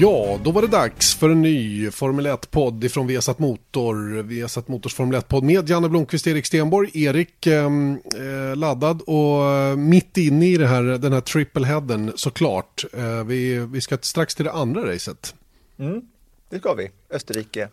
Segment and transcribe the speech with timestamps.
[0.00, 4.22] Ja, då var det dags för en ny Formel 1-podd ifrån Viasat Motor.
[4.22, 7.04] Viasat Motors Formel 1-podd med Janne Blomqvist, Erik Stenborg.
[7.04, 12.84] Erik ehm, eh, laddad och eh, mitt inne i det här, den här triple-headen såklart.
[12.92, 15.34] Eh, vi, vi ska strax till det andra racet.
[15.78, 16.02] Mm,
[16.48, 16.90] det ska vi.
[17.10, 17.68] Österrike.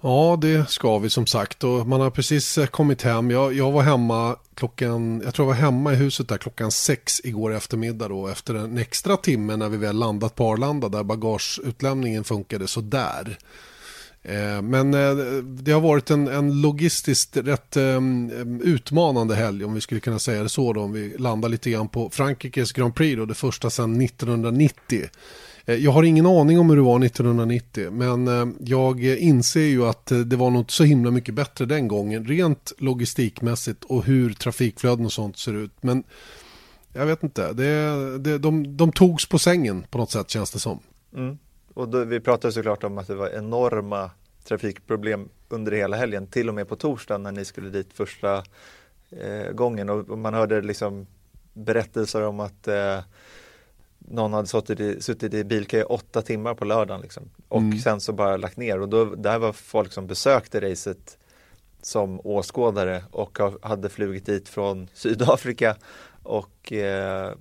[0.00, 3.30] Ja, det ska vi som sagt och man har precis eh, kommit hem.
[3.30, 7.20] Jag, jag var hemma klockan, jag tror jag var hemma i huset där klockan sex
[7.24, 12.24] igår eftermiddag då efter en extra timme när vi väl landat på Arlanda där bagageutlämningen
[12.24, 13.38] funkade så där.
[14.22, 18.00] Eh, men eh, det har varit en, en logistiskt rätt eh,
[18.62, 21.88] utmanande helg om vi skulle kunna säga det så då om vi landar lite grann
[21.88, 25.08] på Frankrikes Grand Prix då det första sedan 1990.
[25.66, 29.84] Eh, jag har ingen aning om hur det var 1990 men eh, jag inser ju
[29.84, 34.32] att eh, det var något så himla mycket bättre den gången rent logistikmässigt och hur
[34.32, 35.72] trafikflöden och sånt ser ut.
[35.80, 36.04] Men
[36.92, 40.58] jag vet inte, det, det, de, de togs på sängen på något sätt känns det
[40.58, 40.80] som.
[41.14, 41.38] Mm.
[41.74, 44.10] Och då, vi pratade såklart om att det var enorma
[44.44, 48.44] trafikproblem under hela helgen, till och med på torsdagen när ni skulle dit första
[49.10, 51.06] eh, gången och, och man hörde liksom
[51.52, 52.98] berättelser om att eh,
[54.08, 57.30] någon hade suttit i, suttit i bilkö i åtta timmar på lördagen liksom.
[57.48, 57.78] och mm.
[57.78, 61.18] sen så bara lagt ner och då, där var folk som besökte racet
[61.82, 65.76] som åskådare och hade flugit dit från Sydafrika
[66.22, 67.32] och eh,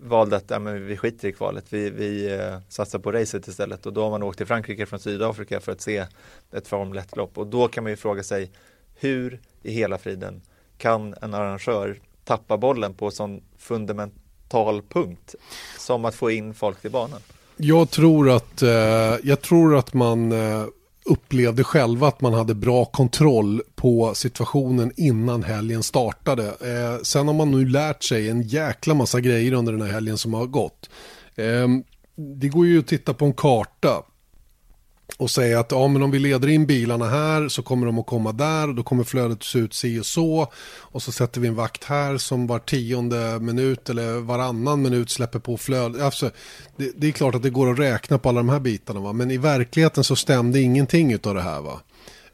[0.00, 3.86] valde att ja, men vi skiter i kvalet, vi, vi eh, satsar på racet istället
[3.86, 6.06] och då har man åkt till Frankrike från Sydafrika för att se
[6.52, 8.50] ett Formel 1-lopp och då kan man ju fråga sig
[8.94, 10.42] hur i hela friden
[10.78, 14.14] kan en arrangör tappa bollen på sån fundament
[14.48, 15.34] talpunkt
[15.78, 17.20] som att få in folk till banan?
[17.56, 18.70] Jag tror att, eh,
[19.22, 20.64] jag tror att man eh,
[21.04, 26.46] upplevde själva att man hade bra kontroll på situationen innan helgen startade.
[26.46, 30.18] Eh, sen har man nu lärt sig en jäkla massa grejer under den här helgen
[30.18, 30.90] som har gått.
[31.36, 31.68] Eh,
[32.40, 34.02] det går ju att titta på en karta
[35.16, 38.06] och säga att ja, men om vi leder in bilarna här så kommer de att
[38.06, 41.48] komma där och då kommer flödet se ut si och så och så sätter vi
[41.48, 46.02] en vakt här som var tionde minut eller varannan minut släpper på flödet.
[46.02, 46.30] Alltså,
[46.76, 49.12] det, det, är klart att det går att räkna på alla de här bitarna va?
[49.12, 51.80] men i verkligheten så stämde ingenting av det här va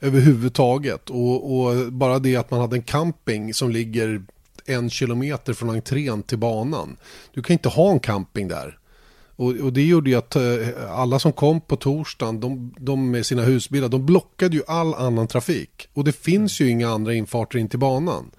[0.00, 4.22] överhuvudtaget och, och bara det att man hade en camping som ligger
[4.66, 6.96] en kilometer från entrén till banan.
[7.34, 8.78] Du kan inte ha en camping där.
[9.36, 10.42] Och, och, det gjorde ju att eh,
[10.90, 15.26] alla som kom på torsdagen, de, de, med sina husbilar, de blockade ju all annan
[15.26, 15.88] trafik.
[15.92, 18.30] Och det finns ju inga andra infarter in till banan.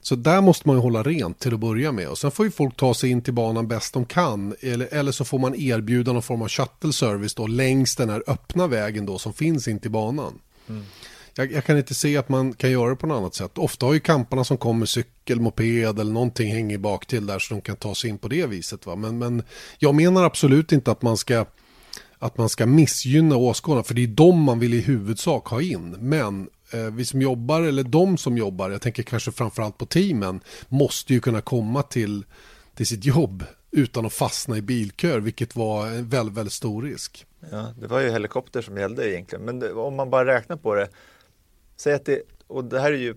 [0.00, 2.08] Så där måste man ju hålla rent till att börja med.
[2.08, 4.54] Och sen får ju folk ta sig in till banan bäst de kan.
[4.60, 8.22] Eller, eller så får man erbjuda någon form av shuttle service då längs den här
[8.26, 10.38] öppna vägen då som finns in till banan.
[10.68, 10.84] Mm
[11.38, 13.58] jag, jag, kan inte se att man kan göra det på något annat sätt.
[13.58, 17.54] Ofta har ju kamparna som kommer cykel, moped eller någonting hänger bak till där så
[17.54, 18.86] de kan ta sig in på det viset.
[18.86, 18.96] Va?
[18.96, 19.42] Men, men
[19.78, 21.46] jag menar absolut inte att man ska
[22.18, 25.90] att man ska missgynna åskådarna för det är de man vill i huvudsak ha in.
[25.90, 30.40] Men eh, vi som jobbar eller de som jobbar, jag tänker kanske framförallt på teamen,
[30.68, 32.24] måste ju kunna komma till,
[32.74, 37.26] till sitt jobb utan att fastna i bilkör, vilket var en väldigt, väldigt stor risk.
[37.50, 40.74] Ja, det var ju helikopter som gällde egentligen, men det, om man bara räknar på
[40.74, 40.88] det
[41.80, 43.14] Säg att det, och det här är ju,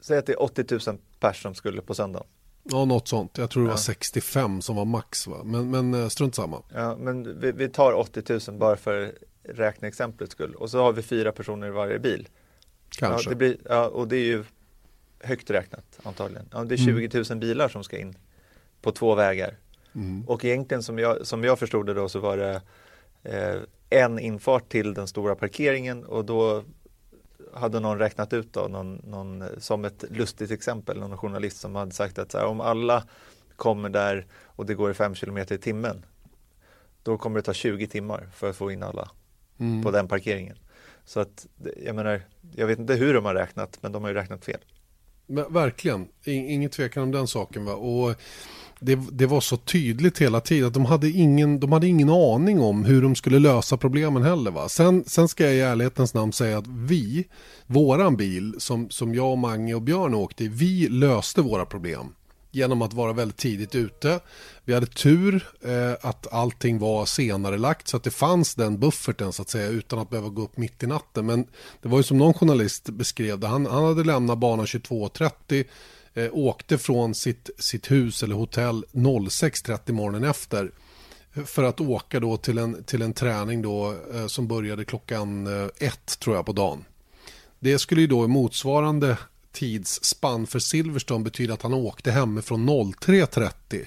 [0.00, 2.26] säg att det är 80 000 pers som skulle på söndagen.
[2.62, 3.38] Ja, något sånt.
[3.38, 5.44] Jag tror det var 65 som var max, va?
[5.44, 6.62] Men, men eh, strunt samma.
[6.74, 10.54] Ja, men vi, vi tar 80 000 bara för räkneexemplets skull.
[10.54, 12.28] Och så har vi fyra personer i varje bil.
[12.88, 13.26] Kanske.
[13.26, 14.44] Ja, det blir, ja, och det är ju
[15.20, 16.48] högt räknat antagligen.
[16.52, 17.40] Ja, det är 20 000 mm.
[17.40, 18.16] bilar som ska in
[18.82, 19.56] på två vägar.
[19.94, 20.24] Mm.
[20.28, 22.62] Och egentligen som jag, som jag förstod det då så var det
[23.22, 23.60] eh,
[23.90, 26.64] en infart till den stora parkeringen och då
[27.54, 31.92] hade någon räknat ut då, någon, någon, som ett lustigt exempel, någon journalist som hade
[31.92, 33.04] sagt att här, om alla
[33.56, 36.04] kommer där och det går i 5 km i timmen,
[37.02, 39.10] då kommer det ta 20 timmar för att få in alla
[39.58, 39.82] mm.
[39.82, 40.58] på den parkeringen.
[41.04, 41.46] Så att
[41.84, 42.22] jag menar,
[42.56, 44.60] jag vet inte hur de har räknat, men de har ju räknat fel.
[45.26, 47.64] Men, verkligen, ingen tvekan om den saken.
[47.64, 47.74] Va?
[47.74, 48.14] Och
[48.80, 52.60] det, det, var så tydligt hela tiden att de hade, ingen, de hade ingen aning
[52.60, 54.50] om hur de skulle lösa problemen heller.
[54.50, 54.68] Va?
[54.68, 57.26] Sen, sen ska jag i ärlighetens namn säga att vi,
[57.66, 62.06] våran bil som, som jag, Mange och Björn åkte i, vi löste våra problem.
[62.50, 64.20] genom att vara väldigt tidigt ute.
[64.64, 69.32] Vi hade tur eh, att allting var senare lagt så att det fanns den bufferten
[69.32, 71.26] så att säga utan att behöva gå upp mitt i natten.
[71.26, 71.46] Men
[71.82, 75.64] det var ju som någon journalist beskrev det, han, han hade lämnat banan 22.30
[76.14, 80.70] eh, åkte från sitt, sitt hus eller hotell 06.30 morgonen efter
[81.46, 85.68] för att åka då till en, till en träning då, eh, som började klockan eh,
[85.78, 86.84] ett tror jag på dagen.
[87.58, 89.18] Det skulle ju då i motsvarande
[89.52, 93.84] tidsspann för Silverstone betyda att han åkte hemifrån 03.30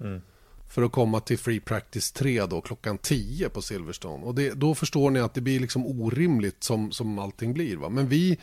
[0.00, 0.20] mm.
[0.68, 4.24] för att komma till Free Practice 3 då klockan 10 på Silverstone.
[4.24, 7.76] Och det, då förstår ni att det blir liksom orimligt som, som allting blir.
[7.76, 7.88] Va?
[7.88, 8.38] Men vi,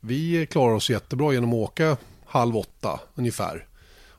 [0.00, 1.96] vi klarar oss jättebra genom att åka
[2.26, 3.66] halv åtta ungefär.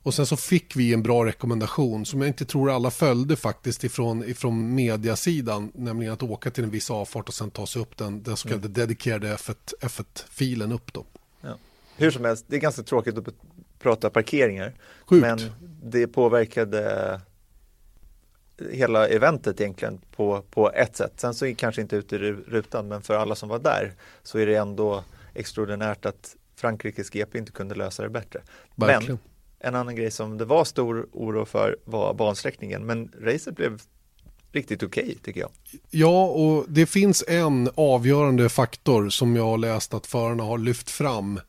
[0.07, 3.83] Och sen så fick vi en bra rekommendation som jag inte tror alla följde faktiskt
[3.83, 7.97] ifrån, ifrån mediasidan, nämligen att åka till en viss avfart och sen ta sig upp
[7.97, 8.73] den, den så kallade mm.
[8.73, 11.05] dedikerade F1, F1-filen upp då.
[11.41, 11.57] Ja.
[11.97, 13.25] Hur som helst, det är ganska tråkigt att
[13.79, 14.73] prata parkeringar.
[15.05, 15.21] Sjukt.
[15.21, 15.39] Men
[15.83, 17.21] det påverkade
[18.71, 21.13] hela eventet egentligen på, på ett sätt.
[21.15, 23.93] Sen så är det kanske inte ute i rutan, men för alla som var där
[24.23, 28.41] så är det ändå extraordinärt att Frankrikes GP inte kunde lösa det bättre.
[28.75, 29.19] Verkligen.
[29.59, 33.81] Men en annan grej som det var stor oro för var bansträckningen, men racet blev
[34.51, 35.49] riktigt okej okay, tycker jag.
[35.89, 40.89] Ja, och det finns en avgörande faktor som jag har läst att förarna har lyft
[40.89, 41.39] fram.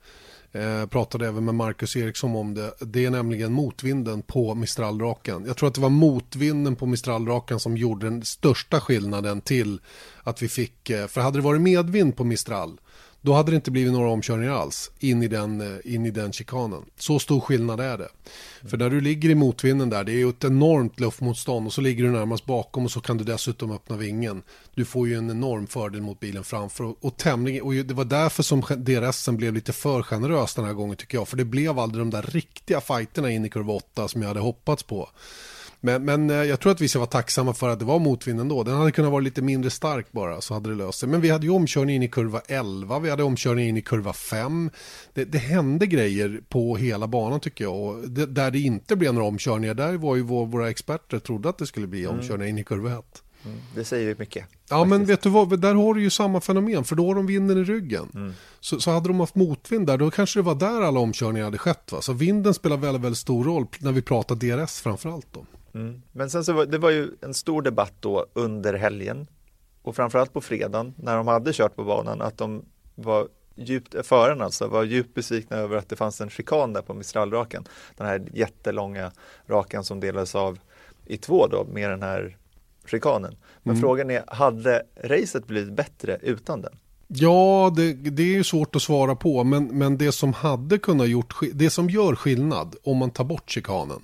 [0.52, 2.72] Eh, pratade även med Marcus Eriksson om det.
[2.80, 5.44] Det är nämligen motvinden på Mistralraken.
[5.46, 9.80] Jag tror att det var motvinden på Mistralraken som gjorde den största skillnaden till
[10.22, 12.80] att vi fick, eh, för hade det varit medvind på Mistral
[13.20, 16.32] då hade det inte blivit några omkörningar alls in i den, eh, in i den
[16.32, 16.82] chikanen.
[16.98, 18.08] Så stor skillnad är det.
[18.60, 18.70] Mm.
[18.70, 21.80] För när du ligger i motvinden där, det är ju ett enormt luftmotstånd och så
[21.80, 24.42] ligger du närmast bakom och så kan du dessutom öppna vingen.
[24.74, 28.04] Du får ju en enorm fördel mot bilen framför och, och tämligen, och det var
[28.04, 31.28] därför som DRSen blev lite för generös den här gången tycker jag.
[31.28, 34.40] För det blev aldrig de där riktiga fighterna in i kurva 8 som jag hade
[34.40, 35.08] hoppats på.
[35.80, 38.48] Men, men eh, jag tror att vi ska vara tacksamma för att det var motvind
[38.48, 38.62] då.
[38.62, 41.08] Den hade kunnat vara lite mindre stark bara så hade det löst sig.
[41.08, 44.12] Men vi hade ju omkörning in i kurva 11, vi hade omkörning in i kurva
[44.12, 44.70] 5.
[45.14, 47.74] Det, det hände grejer på hela banan tycker jag.
[47.74, 51.48] Och det, där det inte blev några omkörningar, där var ju vår, våra experter trodde
[51.48, 52.16] att det skulle bli mm.
[52.18, 53.22] omkörningar in i kurva 1.
[53.44, 54.44] Mm, det säger ju mycket.
[54.68, 54.90] Ja, faktiskt.
[54.90, 57.58] men vet du vad, där har du ju samma fenomen, för då har de vinden
[57.58, 58.08] i ryggen.
[58.14, 58.32] Mm.
[58.60, 61.58] Så, så hade de haft motvind där, då kanske det var där alla omkörningar hade
[61.58, 61.92] skett.
[61.92, 62.00] Va?
[62.00, 65.46] Så vinden spelar väldigt, väldigt stor roll när vi pratar DRS framförallt då.
[65.74, 66.02] Mm.
[66.12, 69.26] Men sen så var det var ju en stor debatt då under helgen
[69.82, 73.28] och framförallt på fredagen när de hade kört på banan att de var
[73.58, 77.64] djupt, förarna alltså, var djupt besvikna över att det fanns en chikan där på Mistralrakan.
[77.96, 79.12] Den här jättelånga
[79.46, 80.58] rakan som delades av
[81.06, 82.36] i två då med den här
[82.86, 83.36] chikanen.
[83.62, 83.80] Men mm.
[83.80, 86.78] frågan är, hade racet blivit bättre utan den?
[87.06, 91.08] Ja, det, det, är ju svårt att svara på, men, men det som hade kunnat
[91.08, 94.02] gjort, det som gör skillnad om man tar bort chikanen,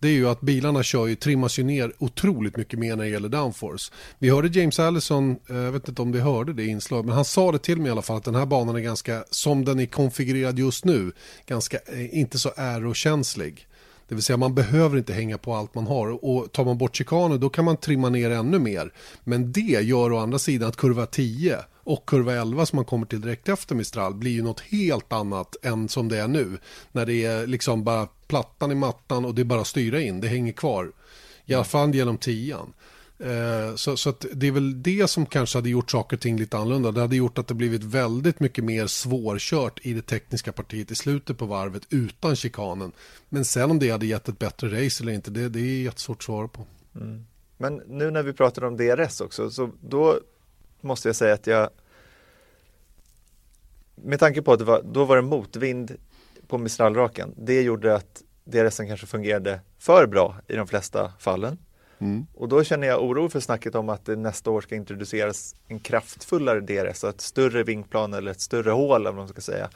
[0.00, 3.10] det är ju att bilarna kör ju, trimmas ju ner otroligt mycket mer när det
[3.10, 3.92] gäller downforce.
[4.18, 7.24] Vi hörde James Allison, eh, jag vet inte om vi hörde det inslaget, men han
[7.24, 9.80] sa det till mig i alla fall att den här banan är ganska, som den
[9.80, 11.12] är konfigurerad just nu,
[11.46, 13.66] ganska, eh, inte så aerokänslig.
[14.08, 16.96] Det vill säga man behöver inte hänga på allt man har och tar man bort
[16.96, 18.92] chikaner då kan man trimma ner ännu mer.
[19.24, 23.06] Men det gör å andra sidan att kurva 10 och kurva 11 som man kommer
[23.06, 26.58] till direkt efter Mistral blir ju något helt annat än som det är nu.
[26.92, 30.20] När det är liksom bara plattan i mattan och det är bara att styra in,
[30.20, 30.92] det hänger kvar.
[31.44, 32.72] I alla fall genom tian.
[33.18, 36.56] Eh, så, så det är väl det som kanske hade gjort saker och ting lite
[36.56, 36.92] annorlunda.
[36.92, 40.94] Det hade gjort att det blivit väldigt mycket mer svårkört i det tekniska partiet i
[40.94, 42.92] slutet på varvet utan chikanen.
[43.28, 46.16] Men sen om det hade gett ett bättre race eller inte, det, det är jättesvårt
[46.16, 46.64] att svara på.
[46.94, 47.26] Mm.
[47.56, 50.20] Men nu när vi pratar om DRS också, så då
[50.80, 51.70] måste jag säga att jag
[53.94, 55.96] med tanke på att det var, då var det motvind
[56.48, 61.58] på Mistralraken, det gjorde att DRSen kanske fungerade för bra i de flesta fallen.
[61.98, 62.26] Mm.
[62.34, 65.78] Och då känner jag oro för snacket om att det nästa år ska introduceras en
[65.78, 69.70] kraftfullare DRS, ett större vingplan eller ett större hål vad man ska säga.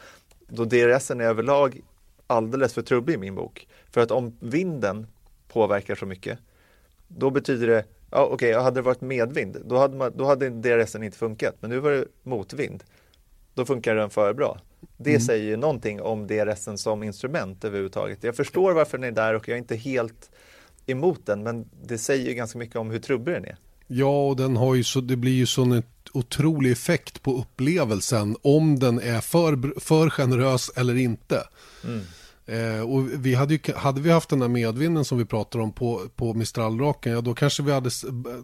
[0.49, 1.81] Då DRSen är överlag
[2.27, 3.69] alldeles för trubbig i min bok.
[3.91, 5.07] För att om vinden
[5.49, 6.39] påverkar så mycket,
[7.09, 10.51] då betyder det, ja okej, okay, hade det varit medvind, då hade, man, då hade
[10.51, 12.85] DRSen inte funkat, men nu var det motvind.
[13.55, 14.61] Då funkar den för bra.
[14.97, 15.21] Det mm.
[15.21, 18.25] säger ju någonting om DRSen som instrument överhuvudtaget.
[18.25, 20.31] Jag förstår varför den är där och jag är inte helt
[20.87, 23.57] emot den, men det säger ju ganska mycket om hur trubbig den är.
[23.87, 28.37] Ja, och den har ju så, det blir ju sån en otrolig effekt på upplevelsen
[28.43, 31.43] om den är för, för generös eller inte.
[31.85, 32.01] Mm.
[32.47, 35.73] Eh, och vi hade, ju, hade vi haft den där medvinden som vi pratar om
[35.73, 37.91] på, på Mistralraken, ja då kanske vi hade,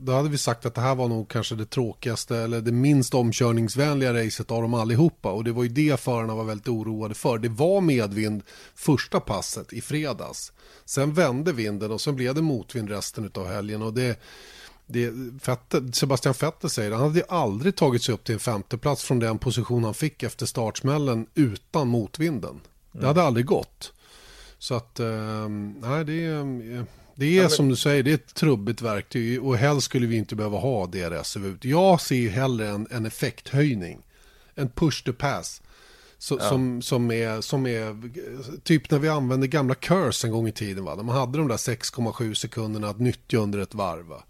[0.01, 3.15] då hade vi sagt att det här var nog kanske det tråkigaste eller det minst
[3.15, 5.33] omkörningsvänliga racet av dem allihopa.
[5.33, 7.39] Och det var ju det förarna var väldigt oroade för.
[7.39, 8.43] Det var medvind
[8.75, 10.53] första passet i fredags.
[10.85, 13.83] Sen vände vinden och sen blev det motvind resten av helgen.
[13.83, 14.21] Och det,
[14.87, 15.13] det,
[15.43, 19.39] Fette, Sebastian Vettel säger han hade aldrig tagit sig upp till en femteplats från den
[19.39, 22.61] position han fick efter startsmällen utan motvinden.
[22.93, 23.93] Det hade aldrig gått.
[24.59, 25.49] Så att, eh,
[25.81, 29.85] nej det är, det är som du säger, det är ett trubbigt verktyg och helst
[29.85, 33.99] skulle vi inte behöva ha DRS Jag ser hellre en, en effekthöjning,
[34.55, 35.63] en push to pass.
[36.19, 36.49] Så, ja.
[36.49, 38.11] som, som, är, som är
[38.63, 40.85] typ när vi använde gamla curse en gång i tiden.
[40.85, 40.97] Va?
[40.97, 44.07] man hade de där 6,7 sekunderna att nyttja under ett varv.
[44.07, 44.23] Va?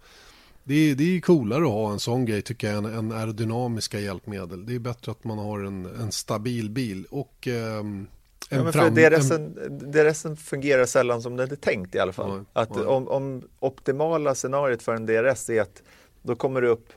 [0.65, 4.67] Det, är, det är coolare att ha en sån grej tycker jag än, aerodynamiska hjälpmedel.
[4.67, 7.07] Det är bättre att man har en, en stabil bil.
[7.11, 7.49] Och
[7.81, 8.07] um,
[8.51, 9.55] Ja, men för DRSen,
[9.93, 12.37] DRSen fungerar sällan som det är tänkt i alla fall.
[12.37, 12.85] Nej, att nej.
[12.85, 15.83] Om, om optimala scenariot för en DRS är att
[16.23, 16.93] då kommer du upp,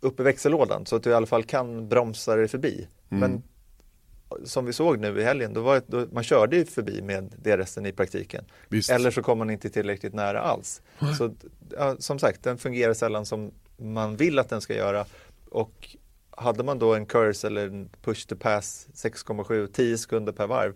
[0.00, 2.88] upp i växellådan så att du i alla fall kan bromsa dig förbi.
[3.10, 3.20] Mm.
[3.20, 3.42] Men
[4.44, 7.86] som vi såg nu i helgen, då var, då, man körde ju förbi med DRSen
[7.86, 8.44] i praktiken.
[8.68, 8.90] Visst.
[8.90, 10.82] Eller så kom man inte tillräckligt nära alls.
[11.18, 11.34] Så
[11.70, 15.04] ja, som sagt, den fungerar sällan som man vill att den ska göra.
[15.50, 15.96] Och
[16.40, 20.74] hade man då en curse eller en push to pass 6,7, 10 sekunder per varv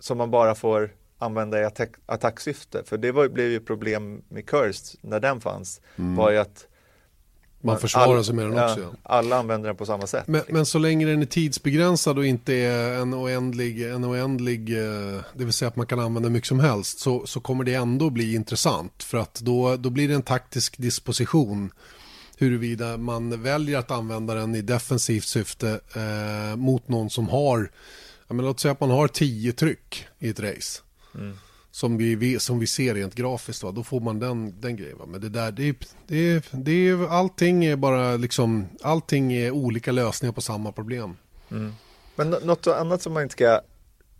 [0.00, 2.84] som man bara får använda i attack, attacksyfte.
[2.84, 5.80] För det var, blev ju problem med curse när den fanns.
[5.96, 6.16] Mm.
[6.16, 6.66] var ju att
[7.60, 8.80] man försvarar sig med den också.
[8.80, 10.26] Ja, alla använder den på samma sätt.
[10.26, 15.20] Men, men, så länge den är tidsbegränsad och inte är en oändlig, en oändlig eh,
[15.34, 18.10] det vill säga att man kan använda mycket som helst, så, så kommer det ändå
[18.10, 19.02] bli intressant.
[19.02, 21.70] För att då, då blir det en taktisk disposition
[22.36, 27.70] huruvida man väljer att använda den i defensivt syfte eh, mot någon som har,
[28.28, 30.82] ja, men låt säga att man har tio tryck i ett race.
[31.14, 31.38] Mm.
[31.70, 33.70] Som, vi, som vi ser rent grafiskt, va?
[33.70, 34.98] då får man den, den grejen.
[34.98, 35.04] Va?
[35.06, 35.76] Men det där, det,
[36.06, 41.16] det, det, allting är bara liksom, allting är olika lösningar på samma problem.
[41.50, 41.72] Mm.
[42.16, 43.60] Men något annat som man inte ska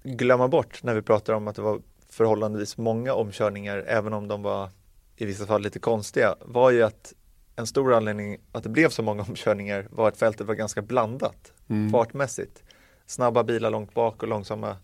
[0.02, 1.80] glömma bort när vi pratar om att det var
[2.10, 4.70] förhållandevis många omkörningar, även om de var
[5.16, 7.12] i vissa fall lite konstiga, var ju att
[7.56, 11.52] en stor anledning att det blev så många omkörningar var att fältet var ganska blandat
[11.68, 11.90] mm.
[11.90, 12.62] fartmässigt.
[13.06, 14.76] Snabba bilar långt bak och långsamma,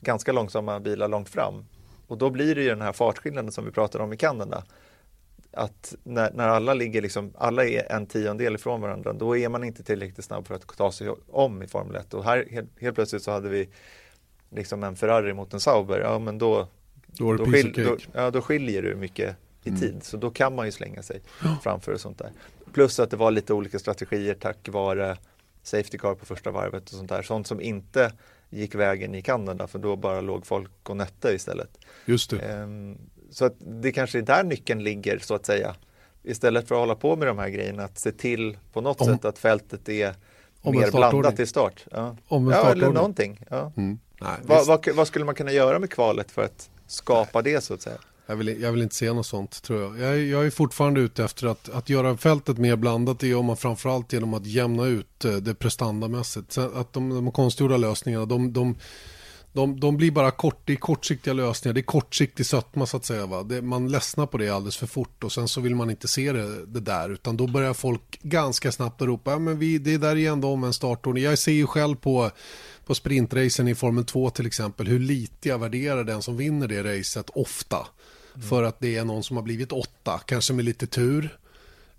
[0.00, 1.64] ganska långsamma bilar långt fram.
[2.06, 4.64] Och då blir det ju den här fartskillnaden som vi pratade om i Kanada.
[5.52, 9.64] Att när, när alla ligger liksom, alla är en tiondel ifrån varandra, då är man
[9.64, 12.14] inte tillräckligt snabb för att ta sig om i Formel 1.
[12.14, 13.68] Och här helt, helt plötsligt så hade vi
[14.50, 16.68] liksom en Ferrari mot en Sauber, ja men då,
[17.06, 19.80] då, då, skil, då, ja, då skiljer du mycket i mm.
[19.80, 20.02] tid.
[20.02, 21.20] Så då kan man ju slänga sig
[21.62, 22.30] framför och sånt där.
[22.72, 25.16] Plus att det var lite olika strategier tack vare
[25.62, 27.22] Safety Car på första varvet och sånt där.
[27.22, 28.12] Sånt som inte
[28.50, 31.78] gick vägen i Kanada för då bara låg folk och nötte istället.
[32.04, 32.38] Just det.
[32.38, 32.98] Ehm,
[33.30, 35.74] så att det kanske är där nyckeln ligger så att säga.
[36.22, 39.06] Istället för att hålla på med de här grejerna, att se till på något Om.
[39.06, 40.14] sätt att fältet är
[40.62, 41.86] mer blandat i start.
[41.90, 43.40] Ja, ja eller någonting.
[43.50, 43.72] Ja.
[43.76, 43.98] Mm.
[44.20, 47.52] Nej, vad, vad, vad, skulle man kunna göra med kvalet för att skapa Nej.
[47.52, 47.98] det så att säga?
[48.30, 49.98] Jag vill, jag vill inte se något sånt tror jag.
[49.98, 50.24] jag.
[50.24, 53.18] Jag är fortfarande ute efter att, att göra fältet mer blandat.
[53.18, 56.58] Det gör man framförallt genom att jämna ut eh, det prestandamässigt.
[56.58, 58.76] Att de, de konstgjorda lösningarna, de, de,
[59.52, 61.74] de, de blir bara kort, det är kortsiktiga lösningar.
[61.74, 63.26] Det är kortsiktig sötma så att säga.
[63.26, 63.42] Va?
[63.42, 66.32] Det, man ledsnar på det alldeles för fort och sen så vill man inte se
[66.32, 67.10] det, det där.
[67.10, 70.40] Utan då börjar folk ganska snabbt att ropa, ja, men vi, det är där igen
[70.40, 71.24] då om en startordning.
[71.24, 72.30] Jag ser ju själv på
[72.90, 76.98] på sprintracen i Formel 2 till exempel hur lite jag värderar den som vinner det
[76.98, 77.86] racet ofta.
[78.34, 78.48] Mm.
[78.48, 81.38] För att det är någon som har blivit åtta, kanske med lite tur.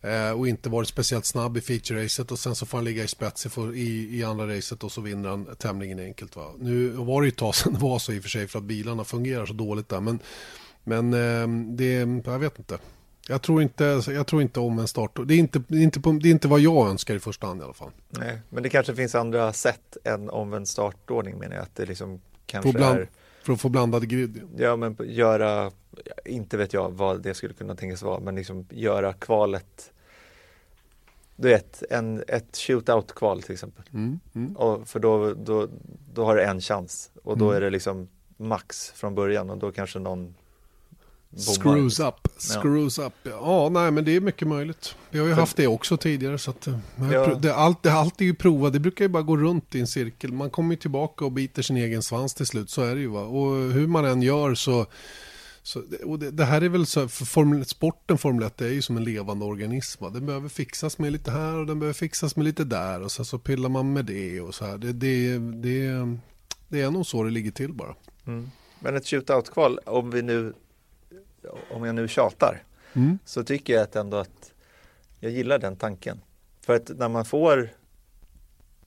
[0.02, 3.08] Eh, och inte varit speciellt snabb i feature-racet och sen så får han ligga i
[3.08, 6.36] spets i, i andra racet och så vinner han tämligen enkelt.
[6.36, 6.52] Va?
[6.60, 8.60] Nu var det ju ett tag sedan det var så i och för sig för
[8.60, 10.00] att bilarna fungerar så dåligt där.
[10.00, 10.20] Men,
[10.84, 12.78] men eh, det, jag vet inte.
[13.28, 15.20] Jag tror inte, jag tror inte om en start.
[15.26, 17.48] Det är inte, det, är inte på, det är inte vad jag önskar i första
[17.48, 17.92] hand i alla fall.
[18.10, 21.64] Nej, men det kanske finns andra sätt än omvänd startordning menar jag.
[21.64, 23.10] Att det liksom kanske bland, är...
[23.44, 24.42] För att få blandad grid.
[24.58, 25.72] Ja, men göra
[26.26, 29.92] inte vet jag vad det skulle kunna tänkas vara, men liksom göra kvalet
[31.42, 33.84] du vet, en, ett shootout-kval till exempel.
[33.94, 34.58] Mm, mm.
[34.58, 35.68] Och för då, då,
[36.14, 37.58] då har du en chans och då mm.
[37.58, 38.08] är det liksom
[38.38, 40.36] max från början och då kanske någon
[41.38, 43.06] Screws up, screws ja.
[43.06, 43.14] up.
[43.24, 44.96] Ja, nej men det är mycket möjligt.
[45.10, 46.78] Vi har ju haft det också tidigare så att eh,
[47.12, 47.36] ja.
[47.36, 48.74] det, allt, det, allt är ju provat.
[48.74, 50.34] Det brukar ju bara gå runt i en cirkel.
[50.34, 53.08] Man kommer ju tillbaka och biter sin egen svans till slut, så är det ju
[53.08, 53.22] va.
[53.22, 54.86] Och hur man än gör så
[55.64, 58.82] så, och det, det, här är väl så, för formel, sporten Formel 1 är ju
[58.82, 60.04] som en levande organism.
[60.04, 60.10] Va?
[60.10, 63.26] Den behöver fixas med lite här och den behöver fixas med lite där och sen
[63.26, 64.78] så pillar man med det och så här.
[64.78, 66.18] Det, det, det,
[66.68, 67.96] Det är nog så det ligger till bara.
[68.28, 68.52] Mm.
[68.80, 70.54] Men ett shootout-kval, om vi nu,
[71.72, 73.20] om jag nu tjatar, Mm.
[73.26, 74.54] så tycker jag att ändå att
[75.20, 76.22] jag gillar den tanken.
[76.62, 77.70] För att när man får,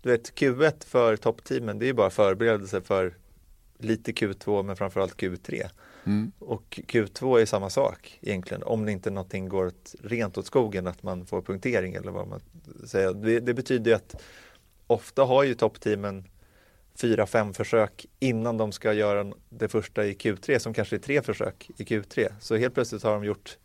[0.03, 3.15] du vet Q1 för toppteamen, det är ju bara förberedelse för
[3.79, 5.69] lite Q2 men framförallt Q3.
[6.05, 6.33] Mm.
[6.39, 10.87] Och Q2 är samma sak egentligen, om det inte någonting går åt, rent åt skogen,
[10.87, 12.41] att man får punktering eller vad man
[12.87, 13.13] säger.
[13.15, 14.23] Det, det betyder ju att
[14.87, 16.25] ofta har ju toppteamen
[16.99, 21.23] fyra, fem försök innan de ska göra det första i Q3 som kanske är tre
[21.23, 22.33] försök i Q3.
[22.41, 23.57] Så helt plötsligt har de gjort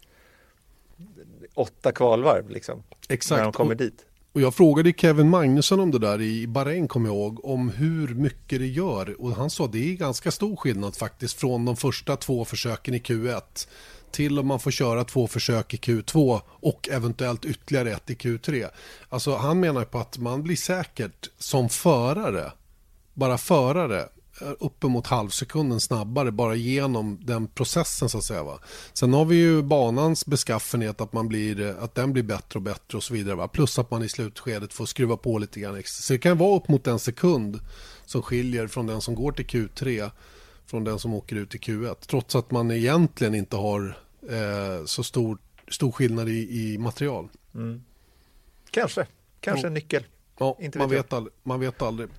[1.53, 3.37] åtta kvalvarv liksom, Exakt.
[3.37, 4.05] när de kommer dit.
[4.33, 8.07] Och jag frågade Kevin Magnusson om det där i Bahrain kommer jag ihåg, om hur
[8.07, 9.21] mycket det gör.
[9.21, 12.93] Och han sa att det är ganska stor skillnad faktiskt från de första två försöken
[12.93, 13.67] i Q1
[14.11, 18.69] till om man får köra två försök i Q2 och eventuellt ytterligare ett i Q3.
[19.09, 22.51] Alltså han menar på att man blir säkert som förare,
[23.19, 23.99] bara förare,
[24.41, 28.43] eh, uppemot halvsekunden snabbare bara genom den processen så att säga.
[28.43, 28.59] Va?
[28.93, 32.63] Sen har vi ju banans beskaffenhet att, man blir, eh, att den blir bättre och
[32.63, 33.35] bättre och så vidare.
[33.35, 33.47] Va?
[33.47, 36.01] Plus att man i slutskedet får skruva på lite grann extra.
[36.01, 37.59] Så det kan vara upp mot en sekund
[38.05, 40.11] som skiljer från den som går till Q3
[40.65, 41.95] från den som åker ut i Q1.
[42.07, 43.97] Trots att man egentligen inte har
[44.29, 47.29] eh, så stor, stor skillnad i, i material.
[47.55, 47.83] Mm.
[48.71, 49.07] Kanske,
[49.39, 50.05] kanske en nyckel.
[50.39, 52.09] Ja, man, vet aldrig, man vet aldrig.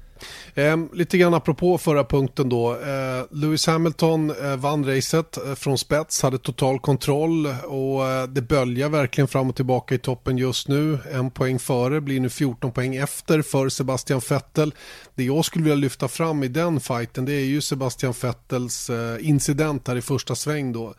[0.54, 2.72] Eh, lite grann apropå förra punkten då.
[2.72, 8.42] Eh, Lewis Hamilton eh, vann racet eh, från spets, hade total kontroll och eh, det
[8.42, 10.98] böljar verkligen fram och tillbaka i toppen just nu.
[11.12, 14.74] En poäng före, blir nu 14 poäng efter för Sebastian Vettel.
[15.14, 19.28] Det jag skulle vilja lyfta fram i den fighten det är ju Sebastian Vettels eh,
[19.28, 20.94] incident här i första sväng då.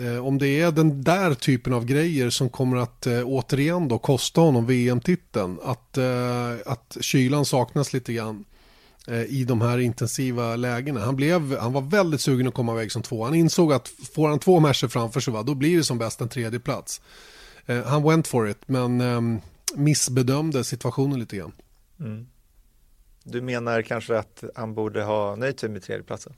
[0.00, 3.98] Eh, om det är den där typen av grejer som kommer att eh, återigen då
[3.98, 5.58] kosta honom VM-titeln.
[5.62, 8.44] Att, eh, att kylan saknas lite grann
[9.08, 11.00] eh, i de här intensiva lägena.
[11.00, 13.24] Han, blev, han var väldigt sugen att komma iväg som två.
[13.24, 16.20] Han insåg att får han två matcher framför sig va, då blir det som bäst
[16.20, 17.00] en tredje plats.
[17.66, 19.40] Eh, han went for it men eh,
[19.74, 21.52] missbedömde situationen lite grann.
[22.00, 22.26] Mm.
[23.24, 26.32] Du menar kanske att han borde ha nöjt typ sig med tredjeplatsen?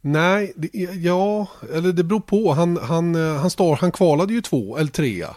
[0.00, 2.52] Nej, det, ja, eller det beror på.
[2.52, 5.36] Han, han, eh, han, star, han kvalade ju två eller trea.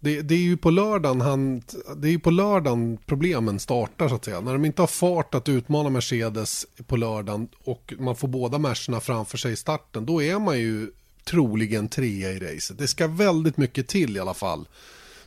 [0.00, 1.62] Det, det är ju på lördagen han,
[1.96, 4.40] det är ju på lördagen problemen startar så att säga.
[4.40, 9.00] När de inte har fart att utmana Mercedes på lördagen och man får båda matcherna
[9.00, 10.90] framför sig i starten, då är man ju
[11.24, 12.78] troligen trea i racet.
[12.78, 14.66] Det ska väldigt mycket till i alla fall.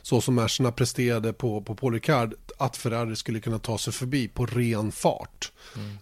[0.04, 4.28] Så som matcherna presterade på, på Paul Ricard, att Ferrari skulle kunna ta sig förbi
[4.28, 5.52] på ren fart.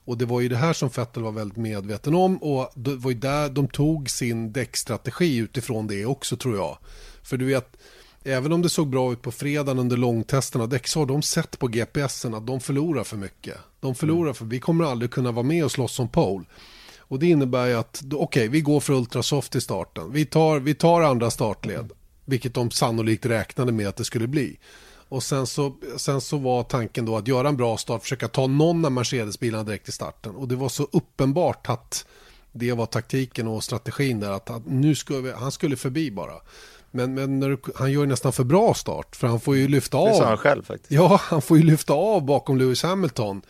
[0.04, 3.10] Och det var ju det här som Vettel var väldigt medveten om och det var
[3.10, 6.78] ju där de tog sin däckstrategi utifrån det också tror jag.
[7.22, 7.76] För du vet,
[8.24, 11.58] även om det såg bra ut på fredagen under långtesterna däck så har de sett
[11.58, 13.56] på GPSen att de förlorar för mycket.
[13.80, 16.44] De förlorar för vi kommer aldrig kunna vara med och slåss som pole.
[16.98, 20.12] Och det innebär ju att, okej, vi går för ultrasoft i starten.
[20.12, 21.92] Vi tar, vi tar andra startled,
[22.24, 24.58] vilket de sannolikt räknade med att det skulle bli.
[25.08, 28.46] Och sen så, sen så var tanken då att göra en bra start, försöka ta
[28.46, 30.36] någon av Mercedes-bilarna direkt i starten.
[30.36, 32.06] Och det var så uppenbart att
[32.52, 36.34] det var taktiken och strategin där, att, att nu skulle han skulle förbi bara.
[36.90, 39.68] Men, men när du, han gör ju nästan för bra start, för han får ju
[39.68, 40.28] lyfta Det sa av.
[40.28, 40.90] han själv faktiskt.
[40.92, 43.42] Ja, han får ju lyfta av bakom Lewis Hamilton.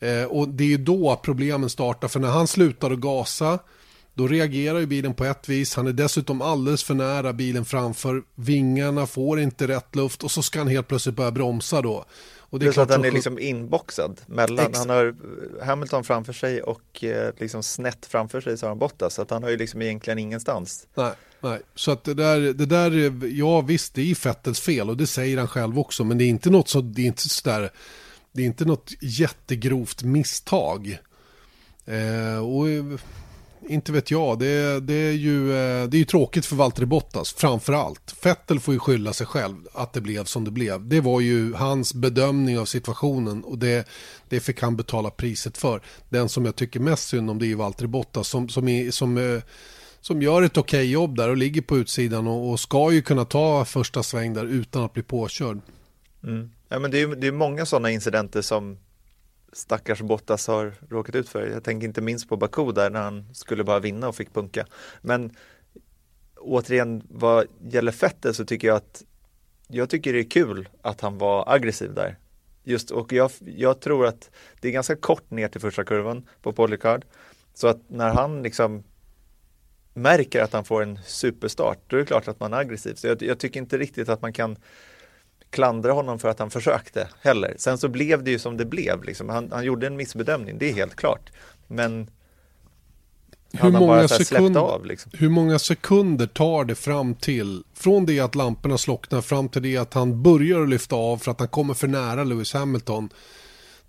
[0.00, 3.58] Eh, och det är ju då problemen startar, för när han slutar att gasa,
[4.16, 5.74] då reagerar ju bilen på ett vis.
[5.74, 8.22] Han är dessutom alldeles för nära bilen framför.
[8.34, 12.04] Vingarna får inte rätt luft och så ska han helt plötsligt börja bromsa då.
[12.38, 15.14] Och Det är så att han är liksom inboxad mellan, Ex- han har
[15.64, 19.14] Hamilton framför sig och eh, liksom snett framför sig så har han Bottas.
[19.14, 20.86] Så att han har ju liksom egentligen ingenstans.
[20.94, 21.60] Nej, nej.
[21.74, 25.38] Så att det där, det där, ja visst det är Fettels fel och det säger
[25.38, 26.04] han själv också.
[26.04, 27.70] Men det är inte något så, det är inte så där,
[28.32, 30.98] det är inte något jättegrovt misstag.
[31.84, 32.66] Eh, och
[33.68, 37.32] inte vet jag, det, det, är ju, eh, det är ju tråkigt för Valtteri Bottas
[37.32, 38.10] framför allt.
[38.10, 40.88] Fettel får ju skylla sig själv att det blev som det blev.
[40.88, 43.88] Det var ju hans bedömning av situationen och det,
[44.28, 45.80] det fick han betala priset för.
[46.08, 48.90] Den som jag tycker mest synd om det är ju Valtteri Bottas som, som, är,
[48.90, 49.42] som eh,
[50.00, 53.24] som gör ett okej jobb där och ligger på utsidan och, och ska ju kunna
[53.24, 55.60] ta första sväng där utan att bli påkörd.
[56.24, 56.50] Mm.
[56.68, 58.78] Ja, men det är det är många sådana incidenter som
[59.56, 61.46] stackars Bottas har råkat ut för.
[61.46, 64.66] Jag tänker inte minst på Baku där när han skulle bara vinna och fick punka.
[65.00, 65.36] Men
[66.36, 69.04] återigen, vad gäller Fettel så tycker jag att
[69.68, 72.18] jag tycker det är kul att han var aggressiv där.
[72.64, 76.52] Just, och jag, jag tror att det är ganska kort ner till första kurvan på
[76.52, 77.04] Polycard
[77.54, 78.84] Så att när han liksom
[79.94, 82.94] märker att han får en superstart, då är det klart att man är aggressiv.
[82.94, 84.56] Så jag, jag tycker inte riktigt att man kan
[85.50, 87.54] klandra honom för att han försökte heller.
[87.58, 89.04] Sen så blev det ju som det blev.
[89.04, 89.28] Liksom.
[89.28, 91.30] Han, han gjorde en missbedömning, det är helt klart.
[91.66, 92.10] Men
[93.52, 95.12] hur många, sekund, av, liksom.
[95.14, 99.76] hur många sekunder tar det fram till, från det att lamporna slocknar fram till det
[99.76, 103.08] att han börjar lyfta av för att han kommer för nära Lewis Hamilton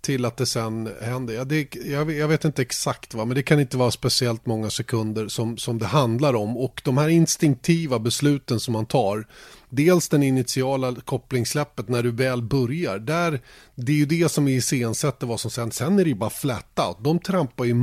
[0.00, 1.34] till att det sen händer.
[1.34, 4.70] Ja, det, jag, jag, vet inte exakt va, men det kan inte vara speciellt många
[4.70, 6.56] sekunder som, som det handlar om.
[6.56, 9.26] Och de här instinktiva besluten som man tar,
[9.70, 13.40] dels den initiala kopplingssläppet när du väl börjar, där,
[13.74, 16.78] det är ju det som iscensätter vad som sen, sen är det ju bara flat
[16.88, 16.96] out.
[17.00, 17.74] De trampar ju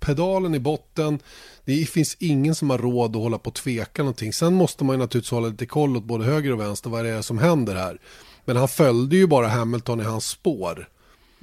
[0.00, 1.18] pedalen i botten.
[1.64, 4.32] Det finns ingen som har råd att hålla på och tveka någonting.
[4.32, 7.10] Sen måste man ju naturligtvis hålla lite koll åt både höger och vänster vad det
[7.10, 8.00] är som händer här.
[8.44, 10.88] Men han följde ju bara Hamilton i hans spår.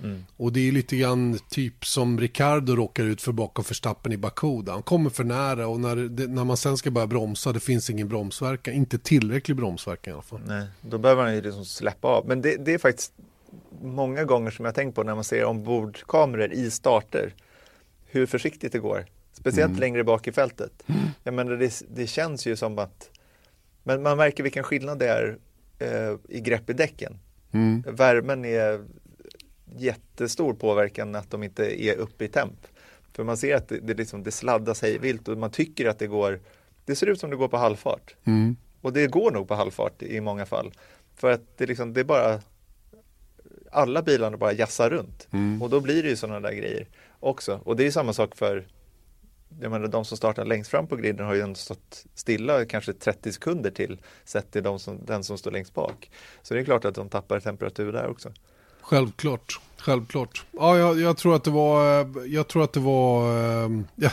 [0.03, 0.25] Mm.
[0.37, 4.63] Och det är lite grann typ som Ricardo råkar ut för bakom förstappen i Baku.
[4.67, 7.89] Han kommer för nära och när, det, när man sen ska börja bromsa, det finns
[7.89, 8.73] ingen bromsverkan.
[8.73, 10.41] Inte tillräcklig bromsverkan i alla fall.
[10.45, 12.27] Nej, då behöver han ju liksom släppa av.
[12.27, 13.13] Men det, det är faktiskt
[13.81, 17.33] många gånger som jag tänkt på när man ser ombordkameror i starter
[18.05, 19.05] hur försiktigt det går.
[19.33, 19.79] Speciellt mm.
[19.79, 20.83] längre bak i fältet.
[20.87, 21.01] Mm.
[21.23, 23.09] Jag menar, det, det, känns ju som att
[23.83, 25.37] men man märker vilken skillnad det är
[25.79, 27.19] eh, i grepp i däcken.
[27.51, 27.83] Mm.
[27.87, 28.85] Värmen är
[29.81, 32.67] jättestor påverkan att de inte är uppe i temp.
[33.13, 35.99] För man ser att det, det, liksom, det sladdas hej vilt och man tycker att
[35.99, 36.39] det går
[36.85, 38.15] Det ser ut som det går på halvfart.
[38.23, 38.55] Mm.
[38.81, 40.71] Och det går nog på halvfart i många fall.
[41.15, 42.41] För att det, liksom, det är bara
[43.71, 45.27] Alla bilarna bara jassar runt.
[45.31, 45.61] Mm.
[45.61, 46.87] Och då blir det ju sådana där grejer
[47.19, 47.59] också.
[47.63, 48.67] Och det är samma sak för
[49.61, 52.93] jag menar, de som startar längst fram på griden har ju ändå stått stilla kanske
[52.93, 56.11] 30 sekunder till sett till de som, den som står längst bak.
[56.41, 58.31] Så det är klart att de tappar temperatur där också.
[58.87, 60.45] Självklart, självklart.
[60.51, 63.31] Ja, jag, jag tror att det var, jag tror att det var,
[63.95, 64.09] ja,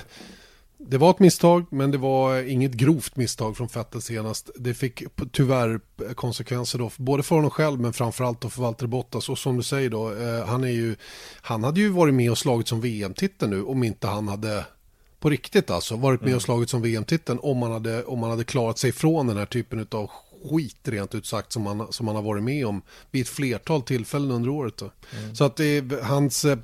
[0.79, 4.51] det var ett misstag, men det var inget grovt misstag från Vettel senast.
[4.57, 5.81] Det fick tyvärr
[6.15, 9.29] konsekvenser då, både för honom själv men framförallt då för Valtteri Bottas.
[9.29, 10.97] Och som du säger då, eh, han, är ju,
[11.41, 14.65] han hade ju varit med och slagit som VM-titel nu om inte han hade
[15.21, 16.41] på riktigt alltså varit med och mm.
[16.41, 19.87] slagit som VM-titeln om man hade, om man hade klarat sig från den här typen
[19.91, 20.11] av
[20.51, 23.83] skit rent ut sagt som han som han har varit med om vid ett flertal
[23.83, 24.83] tillfällen under året.
[24.83, 25.35] Mm.
[25.35, 26.59] Så att det, är hans eh,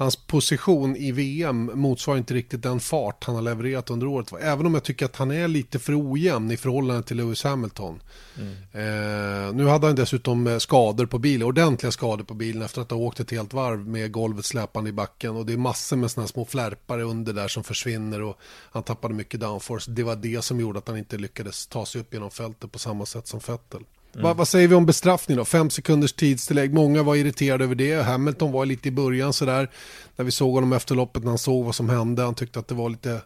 [0.00, 4.32] hans position i VM motsvarar inte riktigt den fart han har levererat under året.
[4.40, 8.02] Även om jag tycker att han är lite för ojämn i förhållande till Lewis Hamilton.
[8.38, 8.52] Mm.
[8.52, 12.90] Eh, nu hade han dessutom eh, skador på bilen, ordentliga skador på bilen efter att
[12.90, 15.36] ha åkt ett helt varv med golvet släpande i backen.
[15.36, 18.38] Och det är massor med sådana små flärpare under där som försvinner och
[18.70, 19.90] han tappade mycket downforce.
[19.90, 22.78] Det var det som gjorde att han inte lyckades ta sig upp genom fältet på
[22.78, 23.84] samma sätt som Vettel.
[24.14, 24.24] Mm.
[24.24, 25.44] Va, vad säger vi om bestraffning då?
[25.44, 26.74] Fem sekunders tidstillägg.
[26.74, 27.94] Många var irriterade över det.
[27.94, 29.70] Hamilton var lite i början sådär.
[30.16, 32.22] När vi såg honom efter loppet när han såg vad som hände.
[32.22, 33.20] Han tyckte att det var lite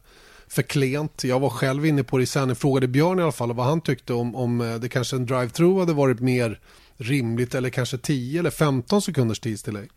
[0.49, 1.25] för klent.
[1.25, 2.49] Jag var själv inne på det sen.
[2.49, 5.27] Jag frågade Björn i alla fall vad han tyckte om, om eh, det kanske en
[5.27, 6.61] drive-through hade varit mer
[6.97, 9.91] rimligt eller kanske 10 eller 15 sekunders tidstillägg.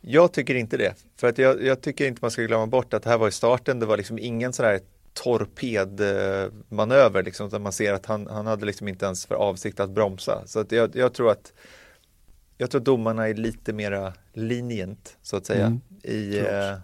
[0.00, 0.94] Jag tycker inte det.
[1.16, 3.32] För att jag, jag, tycker inte man ska glömma bort att det här var i
[3.32, 3.78] starten.
[3.78, 4.80] Det var liksom ingen sån här
[5.12, 9.90] torpedmanöver liksom, där man ser att han, han hade liksom inte ens för avsikt att
[9.90, 10.42] bromsa.
[10.46, 11.52] Så att jag, jag tror att
[12.56, 16.74] jag tror domarna är lite mera lenient så att säga mm, i, eh,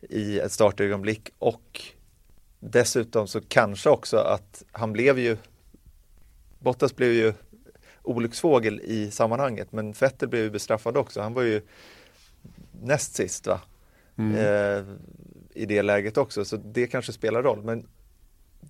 [0.00, 1.80] i ett startögonblick och
[2.60, 5.36] dessutom så kanske också att han blev ju
[6.58, 7.32] Bottas blev ju
[8.02, 11.20] olycksfågel i sammanhanget men Vettel blev ju bestraffad också.
[11.20, 11.62] Han var ju
[12.82, 13.60] näst sist va?
[14.18, 14.36] Mm.
[14.36, 14.84] Eh,
[15.56, 17.62] i det läget också, så det kanske spelar roll.
[17.62, 17.86] Men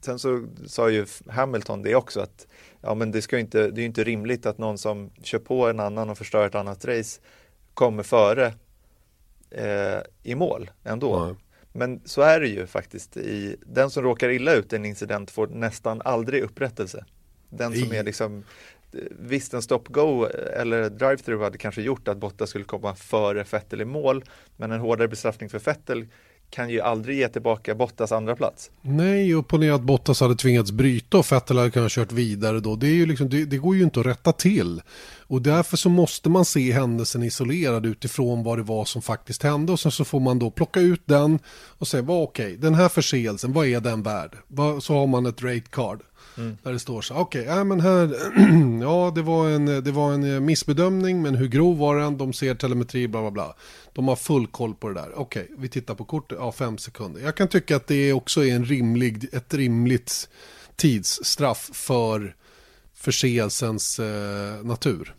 [0.01, 2.47] sen så sa ju Hamilton det också att
[2.81, 5.81] ja, men det, ska inte, det är inte rimligt att någon som kör på en
[5.81, 7.21] annan och förstör ett annat race
[7.75, 8.55] kommer före
[9.51, 11.17] eh, i mål ändå.
[11.17, 11.37] Mm.
[11.73, 13.17] Men så är det ju faktiskt.
[13.17, 17.05] I, den som råkar illa ut i en incident får nästan aldrig upprättelse.
[17.49, 18.45] Den som är liksom
[19.11, 23.85] Visst, en stop-go eller drive-through hade kanske gjort att Bottas skulle komma före Fettel i
[23.85, 24.25] mål,
[24.57, 26.07] men en hårdare bestraffning för Fettel
[26.51, 28.71] kan ju aldrig ge tillbaka Bottas andra plats.
[28.83, 32.77] Nej, och ponera att Bottas hade tvingats bryta och Vettel hade kunnat kört vidare då.
[32.77, 34.83] Det, är ju liksom, det, det, går ju inte att rätta till.
[35.29, 39.73] Och därför så måste man se händelsen isolerad utifrån vad det var som faktiskt hände
[39.73, 41.39] och sen så får man då plocka ut den
[41.79, 44.37] och säga, vad okej, okay, den här förseelsen, vad är den värd?
[44.81, 46.01] Så har man ett rate card.
[46.39, 46.57] Mm.
[46.63, 48.17] Där det står så, okej, okay, ja men här,
[48.83, 52.19] ja det var, en, det var en eh, missbedömning, men hur grov var den?
[52.19, 53.55] De ser telemetri, bla bla bla.
[53.93, 55.13] De har full koll på det där.
[55.15, 57.21] Okej, okay, vi tittar på kortet, ja fem sekunder.
[57.21, 60.29] Jag kan tycka att det också är en rimlig, ett rimligt
[60.77, 62.37] tidsstraff för
[62.95, 65.15] förseelsens eh, natur.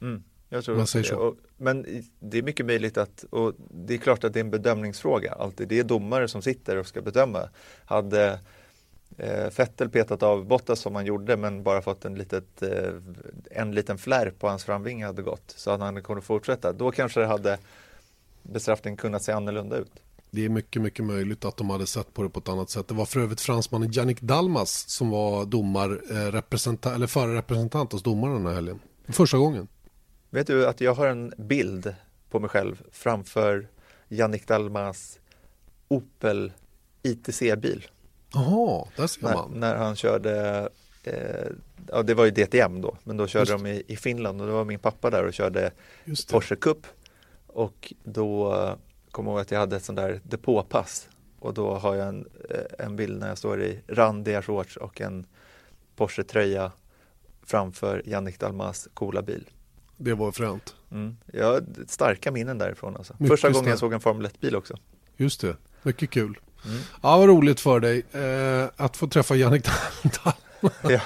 [0.00, 0.22] Mm.
[0.48, 1.08] Jag tror det.
[1.08, 1.14] det.
[1.14, 4.50] Och, men det är mycket möjligt att, och det är klart att det är en
[4.50, 5.68] bedömningsfråga alltid.
[5.68, 7.48] Det är domare som sitter och ska bedöma.
[7.84, 8.40] Hade
[9.22, 12.92] eh, Fettel petat av Bottas som han gjorde men bara fått en, litet, eh,
[13.50, 16.72] en liten flärp på hans framvinge hade gått så att han kunde fortsätta.
[16.72, 17.58] Då kanske det hade
[18.42, 19.92] bestraffningen kunnat se annorlunda ut.
[20.30, 22.88] Det är mycket, mycket möjligt att de hade sett på det på ett annat sätt.
[22.88, 27.92] Det var för övrigt fransmannen Yannick Dalmas som var domar, eh, representant, eller före representant
[27.92, 28.80] hos domarna den här helgen.
[29.08, 29.68] Första gången.
[30.30, 31.94] Vet du att jag har en bild
[32.30, 33.68] på mig själv framför
[34.08, 35.18] Yannick Dalmas
[35.88, 36.52] Opel
[37.02, 37.86] ITC-bil.
[38.34, 39.50] Jaha, där ser när, man.
[39.54, 40.68] När han körde,
[41.02, 41.46] eh,
[41.88, 44.52] ja det var ju DTM då, men då körde de i, i Finland och då
[44.52, 45.70] var min pappa där och körde
[46.30, 46.86] Porsche Cup.
[47.46, 48.74] Och då eh,
[49.10, 52.28] kom jag ihåg att jag hade ett sånt där depåpass och då har jag en,
[52.50, 55.26] eh, en bild när jag står i randiga shorts och en
[55.96, 56.72] Porsche-tröja
[57.46, 59.50] framför Jannik Dalmas coola bil.
[59.96, 60.74] Det var fränt.
[60.90, 61.16] Mm.
[61.32, 63.14] Jag har starka minnen därifrån alltså.
[63.28, 64.76] Första gången jag såg en Formel 1-bil också.
[65.16, 66.38] Just det, mycket kul.
[66.64, 66.78] Mm.
[67.02, 69.64] Ja, vad roligt för dig eh, att få träffa Jannik
[70.02, 70.36] Dalmas.
[70.82, 71.00] ja.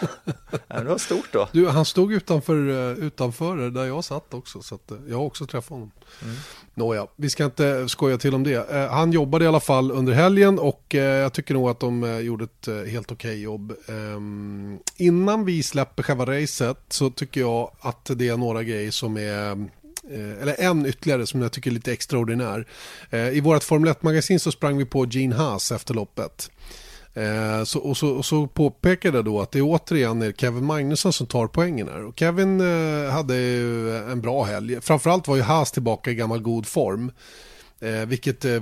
[0.79, 1.49] det var stort då.
[1.53, 5.47] Du, han stod utanför, eh, utanför där jag satt också, så eh, jag har också
[5.47, 5.91] träffat honom.
[6.23, 6.37] Mm.
[6.75, 8.71] Nåja, vi ska inte skoja till om det.
[8.71, 12.45] Eh, han jobbade i alla fall under helgen och jag tycker nog att de gjorde
[12.45, 13.73] ett helt okej okay jobb.
[13.89, 19.17] Ehm, innan vi släpper själva racet så tycker jag att det är några grejer som
[19.17, 19.69] är
[20.11, 22.67] Eh, eller en ytterligare som jag tycker är lite extraordinär.
[23.11, 26.51] Eh, I vårt Formel 1-magasin så sprang vi på Gene Haas efter loppet.
[27.15, 31.13] Eh, så, och, så, och så påpekade jag då att det återigen är Kevin Magnusson
[31.13, 32.05] som tar poängen här.
[32.05, 33.37] Och Kevin eh, hade
[34.13, 34.81] en bra helg.
[34.81, 37.13] Framförallt var ju Haas tillbaka i gammal god form.
[37.81, 38.61] Eh, vilket eh,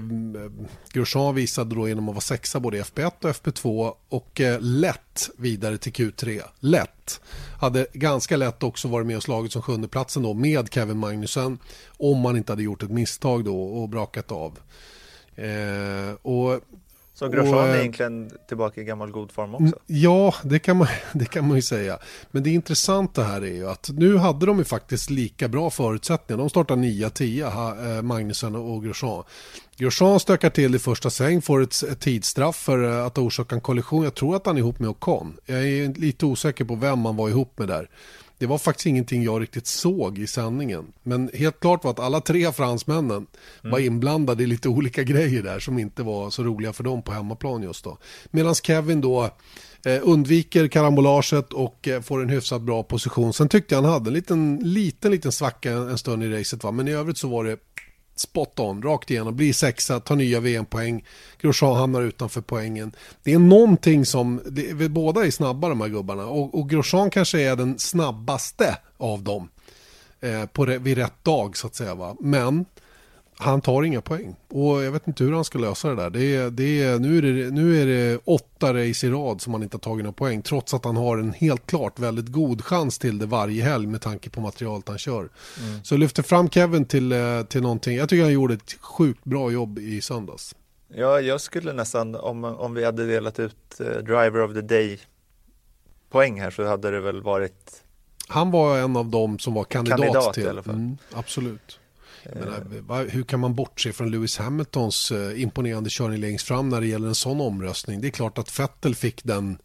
[0.92, 5.30] Grosjean visade då genom att vara sexa både i FP1 och FP2 och eh, lätt
[5.36, 6.42] vidare till Q3.
[6.60, 7.20] Lätt.
[7.60, 12.18] Hade ganska lätt också varit med och slagit som sjundeplatsen då med Kevin Magnussen om
[12.18, 14.58] man inte hade gjort ett misstag då och brakat av.
[15.36, 16.60] Eh, och
[17.14, 19.78] så Grosjean är eh, egentligen tillbaka i gammal god form också?
[19.86, 21.98] Ja, det kan, man, det kan man ju säga.
[22.30, 26.38] Men det intressanta här är ju att nu hade de ju faktiskt lika bra förutsättningar.
[26.38, 29.24] De startar 9-10, eh, Magnusson och Grosjean.
[29.76, 34.04] Grosjean stökar till i första sväng, får ett, tidsstraff för eh, att orsaka en kollision.
[34.04, 35.36] Jag tror att han är ihop med Ocon.
[35.46, 37.88] Jag är lite osäker på vem man var ihop med där.
[38.38, 40.92] Det var faktiskt ingenting jag riktigt såg i sändningen.
[41.02, 43.26] Men helt klart var att alla tre fransmännen mm.
[43.72, 47.12] var inblandade i lite olika grejer där som inte var så roliga för dem på
[47.12, 47.98] hemmaplan just då.
[48.30, 49.30] Medan Kevin då
[49.84, 53.32] eh, undviker karambolaget och eh, får en hyfsat bra position.
[53.32, 56.70] Sen tyckte jag han hade en liten, liten, liten svacka en stund i racet va.
[56.70, 57.58] Men i övrigt så var det
[58.16, 61.04] spot on, rakt igenom, blir sexa, tar nya VM-poäng.
[61.40, 62.92] Grosjean hamnar utanför poängen.
[63.22, 67.40] Det är någonting som, det, båda är snabba de här gubbarna och, och Grosjean kanske
[67.40, 69.48] är den snabbaste av dem
[70.20, 71.94] eh, på, vid rätt dag så att säga.
[71.94, 72.16] Va?
[72.20, 72.64] Men
[73.36, 74.36] han tar inga poäng.
[74.48, 76.10] Och jag vet inte hur han ska lösa det där.
[76.10, 79.52] Det är, det är, nu, är det, nu är det åtta race i rad som
[79.52, 80.42] han inte har tagit några poäng.
[80.42, 84.00] Trots att han har en helt klart väldigt god chans till det varje helg med
[84.00, 85.20] tanke på materialet han kör.
[85.20, 85.84] Mm.
[85.84, 87.96] Så lyfter fram Kevin till, eh, till någonting.
[87.96, 90.54] Jag tycker han gjorde ett sjukt bra jobb i söndags.
[90.88, 95.00] Ja, jag skulle nästan, om, om vi hade delat ut uh, Driver of the Day
[96.10, 97.80] poäng här så hade det väl varit
[98.28, 100.72] han var en av dem som var kandidat, kandidat till.
[100.72, 101.80] Mm, absolut.
[102.32, 106.86] Menar, hur kan man bortse från Lewis Hamiltons eh, imponerande körning längst fram när det
[106.86, 108.00] gäller en sån omröstning?
[108.00, 109.58] Det är klart att Vettel fick den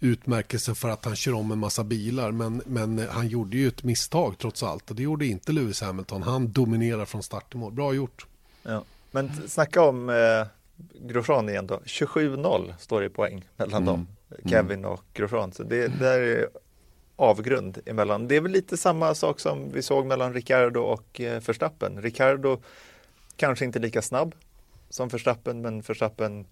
[0.00, 3.82] utmärkelsen för att han kör om en massa bilar men, men han gjorde ju ett
[3.82, 6.22] misstag trots allt och det gjorde inte Lewis Hamilton.
[6.22, 7.72] Han dominerar från start till mål.
[7.72, 8.26] Bra gjort.
[8.62, 8.84] Ja.
[9.10, 10.46] Men snacka om eh,
[11.00, 11.80] Grosjean igen då.
[11.84, 13.84] 27-0 står det i poäng mellan mm.
[13.84, 14.06] dem,
[14.50, 15.52] Kevin och Grosjean.
[15.52, 16.48] Så det, det är
[17.20, 18.28] avgrund emellan.
[18.28, 22.02] Det är väl lite samma sak som vi såg mellan Ricardo och eh, Verstappen.
[22.02, 22.62] Ricardo
[23.36, 24.34] kanske inte lika snabb
[24.90, 26.46] som Verstappen, men Verstappen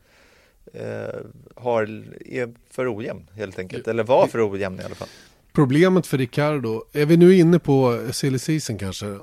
[0.72, 1.20] eh,
[1.54, 1.82] har,
[2.26, 5.08] är för ojämn helt enkelt, eller var för ojämn i alla fall.
[5.52, 9.18] Problemet för Ricardo, är vi nu inne på silly season kanske?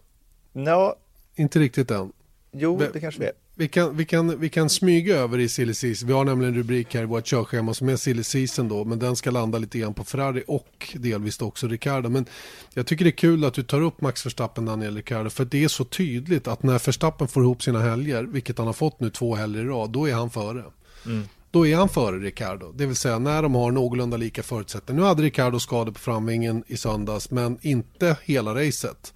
[0.54, 0.96] Ja.
[1.36, 2.12] Inte riktigt än.
[2.52, 3.34] Jo, det kanske vi är.
[3.58, 6.08] Vi kan, vi, kan, vi kan smyga över i silly season.
[6.08, 8.86] Vi har nämligen en rubrik här i vårt körschema som är silly season då.
[8.86, 12.10] Men den ska landa lite grann på Ferrari och delvis också Ricardo.
[12.10, 12.26] Men
[12.74, 15.30] jag tycker det är kul att du tar upp Max Verstappen, Daniel Ricardo.
[15.30, 18.74] För det är så tydligt att när Verstappen får ihop sina helger, vilket han har
[18.74, 20.64] fått nu två helger i rad, då är han före.
[21.06, 21.24] Mm.
[21.52, 22.72] Då är han före Ricardo.
[22.72, 25.02] Det vill säga när de har någorlunda lika förutsättningar.
[25.02, 29.14] Nu hade Ricardo skador på framvingen i söndags, men inte hela racet.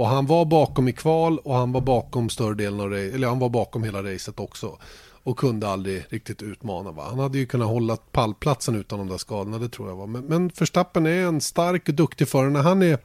[0.00, 3.38] Och han var bakom i kval och han var bakom större delen av eller han
[3.38, 4.78] var bakom hela racet också.
[5.22, 6.92] Och kunde aldrig riktigt utmana.
[6.92, 7.06] Va?
[7.08, 9.96] Han hade ju kunnat hålla pallplatsen utan de där skadorna, det tror jag.
[9.96, 10.06] Va?
[10.06, 12.50] Men, men Verstappen är en stark och duktig förare.
[12.50, 12.98] När han är,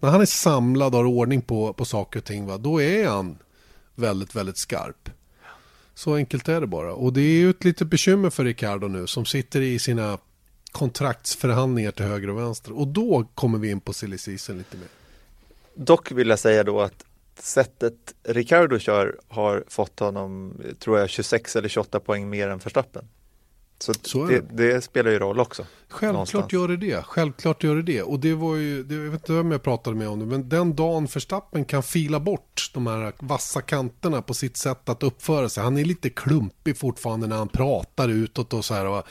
[0.00, 2.58] när han är samlad och har ordning på, på saker och ting, va?
[2.58, 3.38] då är han
[3.94, 5.10] väldigt, väldigt skarp.
[5.94, 6.92] Så enkelt är det bara.
[6.94, 10.18] Och det är ju ett litet bekymmer för Ricardo nu som sitter i sina
[10.72, 12.78] kontraktsförhandlingar till höger och vänster.
[12.78, 14.97] Och då kommer vi in på silly season lite mer.
[15.80, 17.04] Dock vill jag säga då att
[17.38, 23.08] sättet Ricardo kör har fått honom, tror jag, 26 eller 28 poäng mer än Verstappen.
[23.78, 25.66] Så, Så det, det spelar ju roll också.
[25.90, 26.52] Självklart någonstans.
[26.52, 27.04] gör det det.
[27.04, 28.02] Självklart gör det det.
[28.02, 30.48] Och det var ju, det, jag vet inte vem jag pratade med om det, men
[30.48, 35.48] den dagen Verstappen kan fila bort de här vassa kanterna på sitt sätt att uppföra
[35.48, 35.62] sig.
[35.64, 38.86] Han är lite klumpig fortfarande när han pratar utåt och så här.
[38.86, 39.04] Och,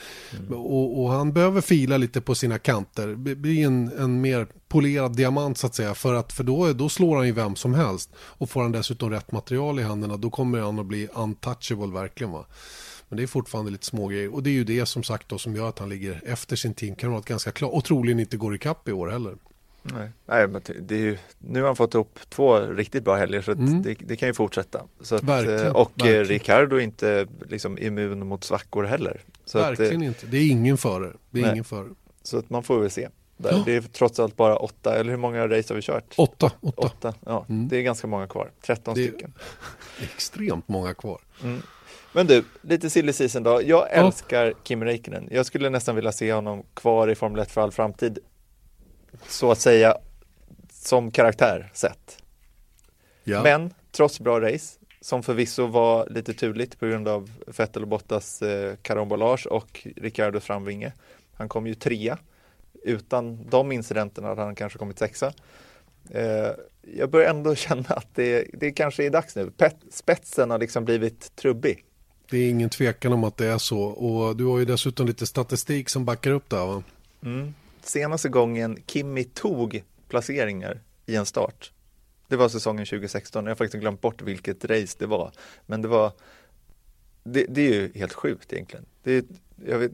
[0.50, 3.14] och, och han behöver fila lite på sina kanter.
[3.14, 5.94] Bli en, en mer polerad diamant så att säga.
[5.94, 8.10] För, att, för då, då slår han ju vem som helst.
[8.16, 12.32] Och får han dessutom rätt material i händerna då kommer han att bli untouchable verkligen
[12.32, 12.46] va.
[13.08, 14.34] Men det är fortfarande lite små grejer.
[14.34, 16.74] Och det är ju det som sagt då som gör att han ligger efter sin
[16.74, 17.72] teamkamrat ganska klart.
[17.72, 19.36] Och troligen inte går ikapp i år heller.
[19.82, 23.42] Nej, Nej men det är ju, nu har han fått upp två riktigt bra helger
[23.42, 23.82] så att Mm.
[23.82, 24.82] det, det kan ju fortsätta.
[25.00, 26.16] Så att, Verkligen, eh, och verkligen.
[26.18, 26.24] verkligen.
[26.40, 29.20] Ricardo är inte liksom immun mot svackor heller.
[29.44, 30.26] Så att, eh, Verkligen inte.
[30.26, 31.12] Det är ingen före.
[31.30, 31.52] Det är Nej.
[31.52, 31.88] ingen före.
[32.22, 33.08] så att man får väl se.
[33.36, 33.62] Ja.
[33.66, 36.14] Det är trots allt bara åtta, eller hur många race har vi kört?
[36.16, 36.52] Åtta.
[36.60, 36.82] Åtta.
[36.86, 37.46] Åtta, ja.
[37.48, 37.68] Mm.
[37.68, 39.32] Det är ganska många kvar, 13 Det- stycken.
[40.02, 41.20] Extremt många kvar.
[41.42, 41.62] Mm.
[42.12, 43.62] Men du, lite silly season då.
[43.62, 45.28] Jag älskar Kim Räikkönen.
[45.30, 48.18] Jag skulle nästan vilja se honom kvar i Formel 1 för all framtid.
[49.28, 49.96] Så att säga,
[50.70, 52.22] som karaktär sett.
[53.24, 53.42] Ja.
[53.42, 58.42] Men trots bra race, som förvisso var lite turligt på grund av Vettel och Bottas
[58.42, 60.92] eh, karambolage och Ricardos framvinge.
[61.34, 62.18] Han kom ju trea.
[62.84, 65.32] Utan de incidenterna hade han kanske kommit sexa.
[66.10, 69.50] Eh, jag börjar ändå känna att det, det kanske är dags nu.
[69.50, 71.84] Pet, spetsen har liksom blivit trubbig.
[72.30, 73.80] Det är ingen tvekan om att det är så.
[73.80, 76.82] Och du har ju dessutom lite statistik som backar upp det här va?
[77.24, 77.54] Mm.
[77.82, 81.72] Senaste gången Kimi tog placeringar i en start,
[82.28, 83.44] det var säsongen 2016.
[83.44, 85.32] Jag har faktiskt glömt bort vilket race det var.
[85.66, 86.12] Men det var,
[87.24, 88.86] det, det är ju helt sjukt egentligen.
[89.02, 89.26] Det
[89.66, 89.92] jag vet,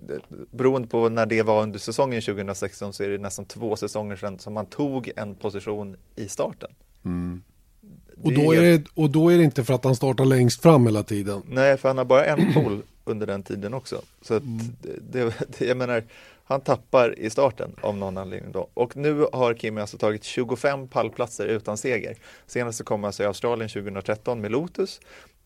[0.50, 4.38] beroende på när det var under säsongen 2016 så är det nästan två säsonger sedan
[4.38, 6.70] som man tog en position i starten.
[8.22, 10.86] Och då, är det, och då är det inte för att han startar längst fram
[10.86, 11.42] hela tiden.
[11.48, 14.02] Nej, för han har bara en pol under den tiden också.
[14.22, 14.42] Så att
[15.12, 16.04] det, det, jag menar,
[16.44, 18.68] han tappar i starten av någon anledning då.
[18.74, 22.16] Och nu har Kimi alltså tagit 25 pallplatser utan seger.
[22.46, 25.00] Senast så kom alltså i Australien 2013 med Lotus.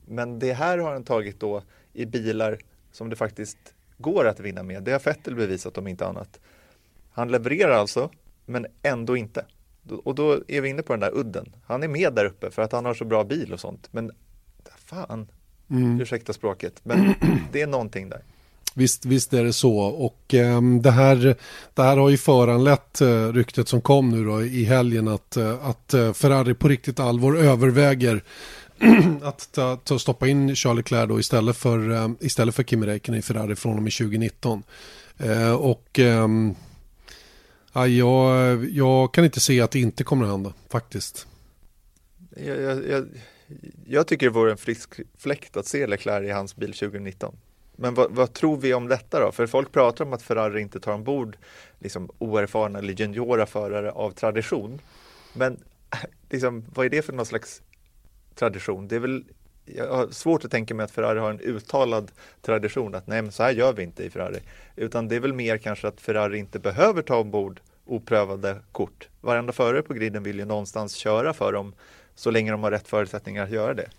[0.07, 2.59] Men det här har han tagit då i bilar
[2.93, 3.59] som det faktiskt
[3.99, 4.83] går att vinna med.
[4.83, 6.41] Det har Vettel bevisat om inte annat.
[7.11, 8.11] Han levererar alltså,
[8.47, 9.45] men ändå inte.
[9.93, 11.53] Och då är vi inne på den där udden.
[11.67, 13.89] Han är med där uppe för att han har så bra bil och sånt.
[13.91, 14.11] Men
[14.85, 15.29] fan,
[16.01, 17.15] ursäkta språket, men
[17.53, 18.23] det är någonting där.
[18.75, 19.79] Visst, visst är det så.
[19.79, 21.37] Och ehm, det, här,
[21.75, 25.69] det här har ju föranlett uh, ryktet som kom nu då i helgen att, eh,
[25.69, 28.25] att eh, Ferrari på riktigt allvar överväger
[29.23, 33.19] att ta, ta, stoppa in Charles Leclerc då istället för, eh, istället för Kimi Räikkönen
[33.19, 34.63] i Ferrari från och med 2019.
[35.19, 36.55] Eh, och ehm,
[37.73, 41.27] ja, jag, jag kan inte se att det inte kommer att hända faktiskt.
[42.37, 43.09] Jag, jag, jag,
[43.87, 47.37] jag tycker det vore en frisk fläkt att se Leclerc i hans bil 2019.
[47.77, 49.33] Men vad, vad, tror vi om detta då?
[49.33, 51.37] För folk pratar om att Ferrari inte tar ombord
[51.79, 54.81] liksom, oerfarna eller juniora förare av tradition.
[55.33, 55.57] Men
[56.31, 57.63] liksom, vad är det för någon slags
[58.35, 58.89] tradition?
[58.89, 59.25] Det är väl,
[59.77, 62.11] jag har svårt att tänka mig att Ferrari har en uttalad
[62.43, 64.41] tradition att nej men så här gör vi inte i Ferrari.
[64.77, 69.09] Utan det är väl mer kanske att Ferrari inte behöver ta ombord oprövade kort.
[69.21, 71.73] Varenda förare på griden vill ju någonstans köra för dem
[72.15, 73.91] så länge de har rätt förutsättningar att göra det.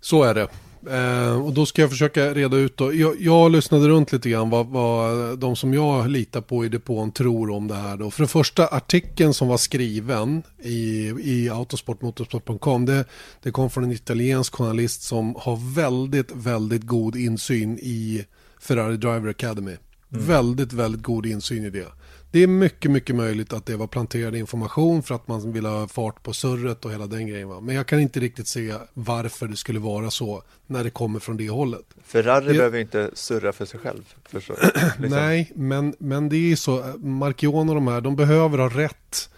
[0.00, 0.48] Så är det.
[0.88, 2.94] Eh, och då ska jag försöka reda ut då.
[2.94, 7.12] Jag, jag lyssnade runt lite grann vad, vad de som jag litar på i depån
[7.12, 8.10] tror om det här då.
[8.10, 13.04] För det första artikeln som var skriven i, i autosportmotorsport.com det,
[13.42, 18.24] det kom från en italiensk journalist som har väldigt, väldigt god insyn i
[18.60, 19.76] Ferrari Driver Academy.
[20.12, 20.26] Mm.
[20.26, 21.88] Väldigt, väldigt god insyn i det.
[22.32, 25.88] Det är mycket, mycket möjligt att det var planterad information för att man vill ha
[25.88, 27.48] fart på surret och hela den grejen.
[27.48, 27.60] Va?
[27.60, 31.36] Men jag kan inte riktigt se varför det skulle vara så när det kommer från
[31.36, 31.84] det hållet.
[32.04, 32.52] Ferrari det...
[32.54, 34.14] behöver inte surra för sig själv.
[34.28, 34.52] För så,
[34.98, 35.18] liksom.
[35.18, 36.94] Nej, men, men det är så.
[36.98, 39.30] Markion och de här, de behöver ha rätt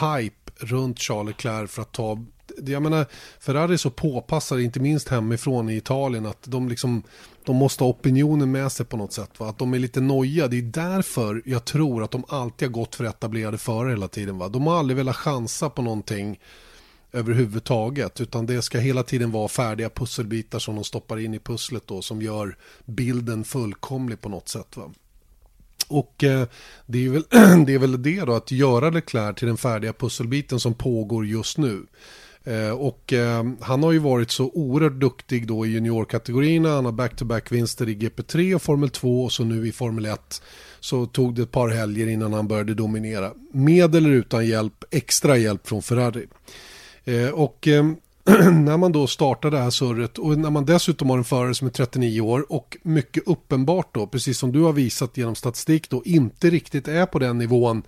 [0.00, 2.24] hype runt Charles Leclerc för att ta
[2.66, 3.06] jag menar,
[3.40, 7.02] Ferrari är så påpassade, inte minst hemifrån i Italien, att de liksom
[7.48, 9.30] de måste ha opinionen med sig på något sätt.
[9.40, 9.48] Va?
[9.48, 10.48] Att de är lite noja.
[10.48, 14.38] Det är därför jag tror att de alltid har gått för etablerade förare hela tiden.
[14.38, 14.48] Va?
[14.48, 16.40] De har aldrig velat chansa på någonting
[17.12, 18.20] överhuvudtaget.
[18.20, 22.02] Utan det ska hela tiden vara färdiga pusselbitar som de stoppar in i pusslet då.
[22.02, 24.76] Som gör bilden fullkomlig på något sätt.
[24.76, 24.90] Va?
[25.88, 26.46] Och eh,
[26.86, 27.24] det, är väl,
[27.66, 31.58] det är väl det då att göra Leclerc till den färdiga pusselbiten som pågår just
[31.58, 31.86] nu.
[32.44, 36.68] Eh, och eh, han har ju varit så oerhört duktig då i juniorkategorierna.
[36.68, 40.42] Han har back-to-back-vinster i GP3 och Formel 2 och så nu i Formel 1
[40.80, 43.32] så tog det ett par helger innan han började dominera.
[43.52, 46.26] Med eller utan hjälp, extra hjälp från Ferrari.
[47.04, 47.84] Eh, och eh,
[48.52, 51.66] när man då startar det här surret och när man dessutom har en förare som
[51.66, 56.02] är 39 år och mycket uppenbart då, precis som du har visat genom statistik då,
[56.04, 57.82] inte riktigt är på den nivån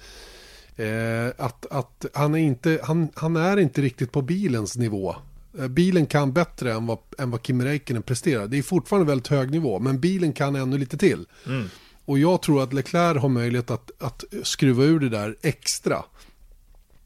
[0.80, 5.16] Eh, att att han, är inte, han, han är inte riktigt på bilens nivå.
[5.58, 8.46] Eh, bilen kan bättre än vad, än vad Kim Räikkönen presterar.
[8.46, 11.26] Det är fortfarande väldigt hög nivå, men bilen kan ännu lite till.
[11.46, 11.66] Mm.
[12.04, 16.04] Och jag tror att Leclerc har möjlighet att, att skruva ur det där extra.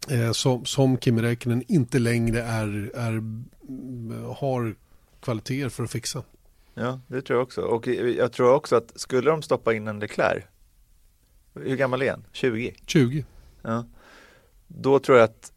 [0.09, 3.23] Eh, som, som Kim Räikkönen inte längre är, är,
[4.35, 4.75] har
[5.21, 6.23] kvaliteter för att fixa.
[6.75, 7.61] Ja, det tror jag också.
[7.61, 10.45] Och jag tror också att skulle de stoppa in en Leclerc,
[11.55, 12.25] hur gammal är han?
[12.33, 12.75] 20?
[12.87, 13.25] 20.
[13.65, 13.85] Ja.
[14.67, 15.53] Då tror jag att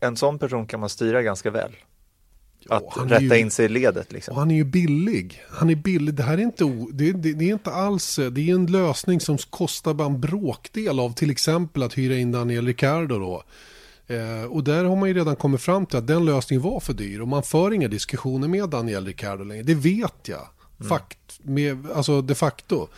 [0.00, 1.76] en sån person kan man styra ganska väl.
[2.68, 4.12] Att ja, rätta ju, in sig i ledet.
[4.12, 4.36] Liksom.
[4.36, 5.42] han är ju billig.
[5.50, 6.14] Han är billig.
[6.14, 9.38] Det här är inte, det, det, det, är inte alls, det är en lösning som
[9.38, 13.42] kostar bara en bråkdel av till exempel att hyra in Daniel Ricciardo då.
[14.14, 16.92] Eh, och där har man ju redan kommit fram till att den lösningen var för
[16.92, 19.62] dyr och man för inga diskussioner med Daniel Ricciardo längre.
[19.62, 20.48] Det vet jag.
[20.78, 20.88] Mm.
[20.88, 22.88] Fakt, med, alltså de facto.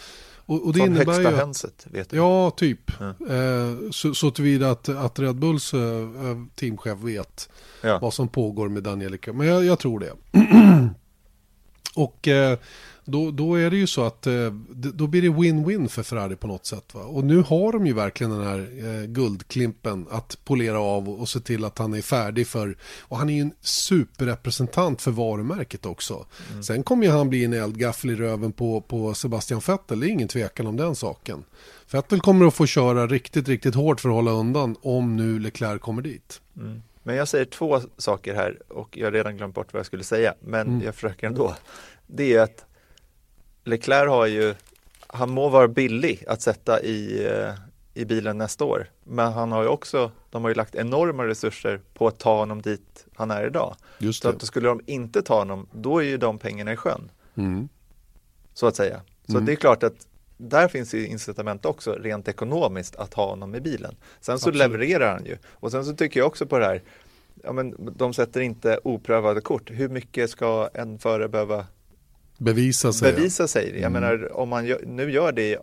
[0.50, 2.16] Och, och det Från innebär högsta ju hönset, vet du?
[2.16, 2.92] Ja, typ.
[3.00, 3.34] Ja.
[3.34, 6.08] Eh, så, så tillvida att, att Red Bulls eh,
[6.54, 7.48] teamchef vet
[7.80, 7.98] ja.
[7.98, 9.32] vad som pågår med Danielika.
[9.32, 10.12] Men jag, jag tror det.
[11.94, 12.58] och eh,
[13.10, 16.46] då, då är det ju så att eh, då blir det win-win för Ferrari på
[16.46, 16.94] något sätt.
[16.94, 17.00] Va?
[17.00, 21.40] Och nu har de ju verkligen den här eh, guldklimpen att polera av och se
[21.40, 22.76] till att han är färdig för.
[23.00, 26.26] Och han är ju en superrepresentant för varumärket också.
[26.50, 26.62] Mm.
[26.62, 30.10] Sen kommer ju han bli en eldgaffel i röven på, på Sebastian Vettel, det är
[30.10, 31.44] ingen tvekan om den saken.
[31.92, 35.80] Vettel kommer att få köra riktigt, riktigt hårt för att hålla undan om nu Leclerc
[35.80, 36.40] kommer dit.
[36.56, 36.82] Mm.
[37.02, 40.04] Men jag säger två saker här och jag har redan glömt bort vad jag skulle
[40.04, 40.82] säga, men mm.
[40.84, 41.54] jag försöker ändå.
[42.06, 42.64] Det är att
[43.64, 44.54] Leclerc har ju,
[45.06, 47.52] han må vara billig att sätta i, eh,
[47.94, 51.80] i bilen nästa år, men han har ju också, de har ju lagt enorma resurser
[51.94, 53.76] på att ta honom dit han är idag.
[53.98, 54.28] Just det.
[54.28, 57.10] Så att skulle de inte ta honom, då är ju de pengarna i sjön.
[57.34, 57.68] Mm.
[58.54, 59.00] Så att säga.
[59.26, 59.44] Så mm.
[59.44, 60.06] det är klart att
[60.36, 63.96] där finns ju incitament också rent ekonomiskt att ha honom i bilen.
[64.20, 64.58] Sen så Absolut.
[64.58, 65.36] levererar han ju.
[65.46, 66.82] Och sen så tycker jag också på det här,
[67.42, 69.70] ja men de sätter inte oprövade kort.
[69.70, 71.66] Hur mycket ska en förare behöva
[72.40, 73.12] Bevisa sig.
[73.12, 73.66] Bevisa sig.
[73.66, 73.92] Jag mm.
[73.92, 75.58] menar, om man gör, nu gör det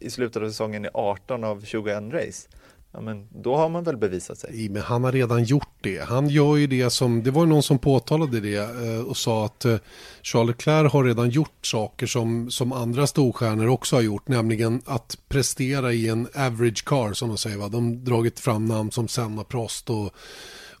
[0.00, 2.48] i, slutet av säsongen i 18 av 21 race,
[2.92, 4.68] ja, men då har man väl bevisat sig.
[4.68, 6.02] Men han har redan gjort det.
[6.02, 9.44] Han gör ju det som, det var ju någon som påtalade det eh, och sa
[9.44, 9.76] att eh,
[10.22, 15.18] Charles Leclerc har redan gjort saker som, som andra storstjärnor också har gjort, nämligen att
[15.28, 17.56] prestera i en average car som de säger.
[17.56, 17.68] Va?
[17.68, 20.14] De har dragit fram namn som Senna Prost och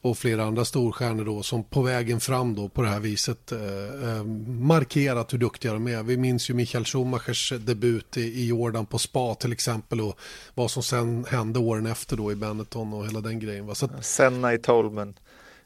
[0.02, 3.60] och flera andra storstjärnor då som på vägen fram då på det här viset eh,
[4.08, 6.02] eh, markerat hur duktiga de är.
[6.02, 10.18] Vi minns ju Michael Schumachers debut i, i Jordan på spa till exempel och
[10.54, 13.66] vad som sen hände åren efter då i Benetton och hela den grejen.
[13.66, 13.74] Va?
[13.74, 15.14] Så att, Senna i Tolman.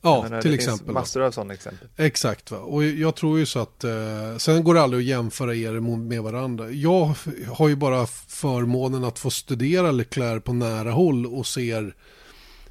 [0.01, 0.95] Ja, menar, till exempel.
[0.95, 1.89] massor av sådana exempel.
[1.97, 2.59] Exakt, va?
[2.59, 6.23] och jag tror ju så att eh, sen går det aldrig att jämföra er med
[6.23, 6.71] varandra.
[6.71, 7.15] Jag
[7.53, 11.95] har ju bara förmånen att få studera Leclerc på nära håll och ser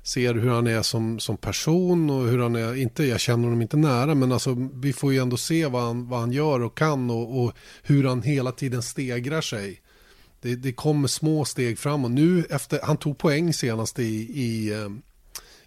[0.06, 3.62] ser hur han är som, som person och hur han är, inte, jag känner honom
[3.62, 6.78] inte nära, men alltså, vi får ju ändå se vad han, vad han gör och
[6.78, 7.53] kan och, och
[7.84, 9.82] hur han hela tiden stegrar sig.
[10.41, 12.12] Det, det kommer små steg framåt.
[12.12, 14.03] Nu efter, han tog poäng senast i,
[14.41, 14.89] i, eh,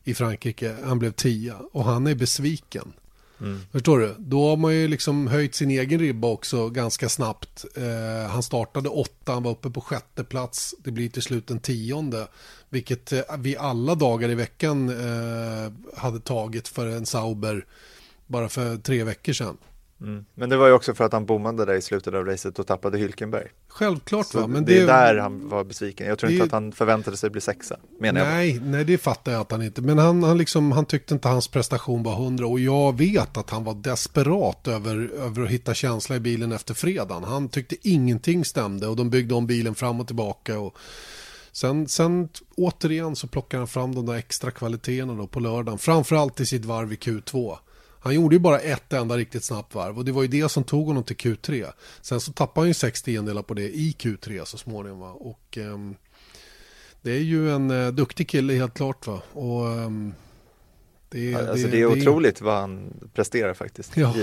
[0.04, 2.92] i Frankrike, han blev tia och han är besviken.
[3.40, 3.60] Mm.
[3.72, 4.14] Förstår du?
[4.18, 7.64] Då har man ju liksom höjt sin egen ribba också ganska snabbt.
[7.76, 10.74] Eh, han startade åtta, han var uppe på sjätte plats.
[10.84, 12.28] Det blir till slut en tionde.
[12.68, 17.66] Vilket eh, vi alla dagar i veckan eh, hade tagit för en Sauber
[18.26, 19.56] bara för tre veckor sedan.
[20.00, 20.24] Mm.
[20.34, 22.66] Men det var ju också för att han bommade där i slutet av racet och
[22.66, 23.46] tappade Hylkenberg.
[23.68, 24.46] Självklart va.
[24.46, 26.06] Men det, det är där han var besviken.
[26.06, 26.34] Jag tror det...
[26.34, 27.76] inte att han förväntade sig bli sexa.
[28.00, 28.62] Menar nej, jag.
[28.62, 29.82] nej, det fattar jag att han inte.
[29.82, 32.46] Men han, han, liksom, han tyckte inte hans prestation var hundra.
[32.46, 36.74] Och jag vet att han var desperat över, över att hitta känsla i bilen efter
[36.74, 37.24] fredagen.
[37.24, 40.58] Han tyckte ingenting stämde och de byggde om bilen fram och tillbaka.
[40.58, 40.78] Och
[41.52, 45.78] Sen, sen återigen så plockar han fram de där extra kvaliteterna då på lördagen.
[45.78, 47.58] Framförallt i sitt varv i Q2.
[48.00, 50.64] Han gjorde ju bara ett enda riktigt snabbt varv och det var ju det som
[50.64, 51.72] tog honom till Q3.
[52.00, 55.00] Sen så tappade han ju 6 tiondelar på det i Q3 så småningom.
[55.00, 55.10] Va?
[55.10, 55.96] Och um,
[57.02, 59.06] det är ju en uh, duktig kille helt klart.
[59.06, 59.22] Va?
[59.32, 60.14] Och, um,
[61.10, 63.96] det, alltså det, det är otroligt det, vad han presterar faktiskt.
[63.96, 64.14] Ja,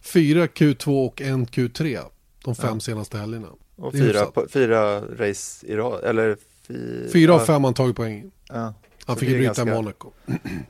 [0.00, 2.04] fyra Q2 och en Q3
[2.44, 2.80] de fem ja.
[2.80, 3.48] senaste helgerna.
[3.76, 6.36] Och fyra, fyra race i rad, eller
[6.66, 8.30] fy, Fyra av fem han tagit poäng.
[8.48, 8.74] Ja.
[9.04, 9.74] Han fick ju bryta ganska...
[9.74, 10.12] Monaco.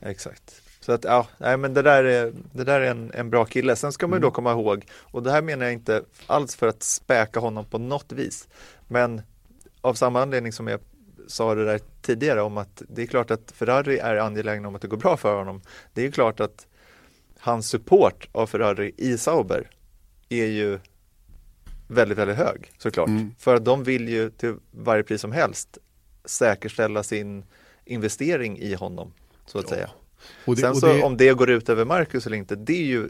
[0.02, 0.62] Exakt.
[0.88, 3.76] Så att ja, nej, men det där är, det där är en, en bra kille.
[3.76, 4.34] Sen ska man ju då Mm.
[4.34, 8.12] komma ihåg, och det här menar jag inte alls för att späka honom på något
[8.12, 8.48] vis,
[8.88, 9.22] men
[9.80, 10.80] av samma anledning som jag
[11.26, 14.82] sa det där tidigare om att det är klart att Ferrari är angelägna om att
[14.82, 15.62] det går bra för honom.
[15.92, 16.66] Det är klart att
[17.38, 19.70] hans support av Ferrari i Sauber
[20.28, 20.78] är ju
[21.88, 23.08] väldigt, väldigt hög såklart.
[23.08, 23.34] Mm.
[23.38, 25.78] För att de vill ju till varje pris som helst
[26.24, 27.44] säkerställa sin
[27.84, 29.12] investering i honom,
[29.46, 29.70] så att Ja.
[29.76, 29.90] säga.
[30.44, 32.86] Och det, Sen så det, om det går ut över Marcus eller inte, det är
[32.86, 33.08] ju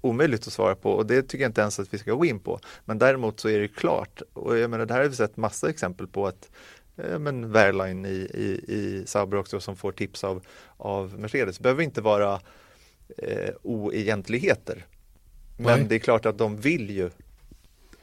[0.00, 2.40] omöjligt att svara på och det tycker jag inte ens att vi ska gå in
[2.40, 2.60] på.
[2.84, 5.70] Men däremot så är det klart, och jag menar det här har vi sett massa
[5.70, 6.50] exempel på att
[6.96, 10.42] eh, men Wehrlein i, i, i Sauber också som får tips av,
[10.76, 11.56] av Mercedes.
[11.56, 12.40] Det behöver inte vara
[13.18, 14.86] eh, oegentligheter.
[15.56, 15.88] Men Nej.
[15.88, 17.10] det är klart att de vill ju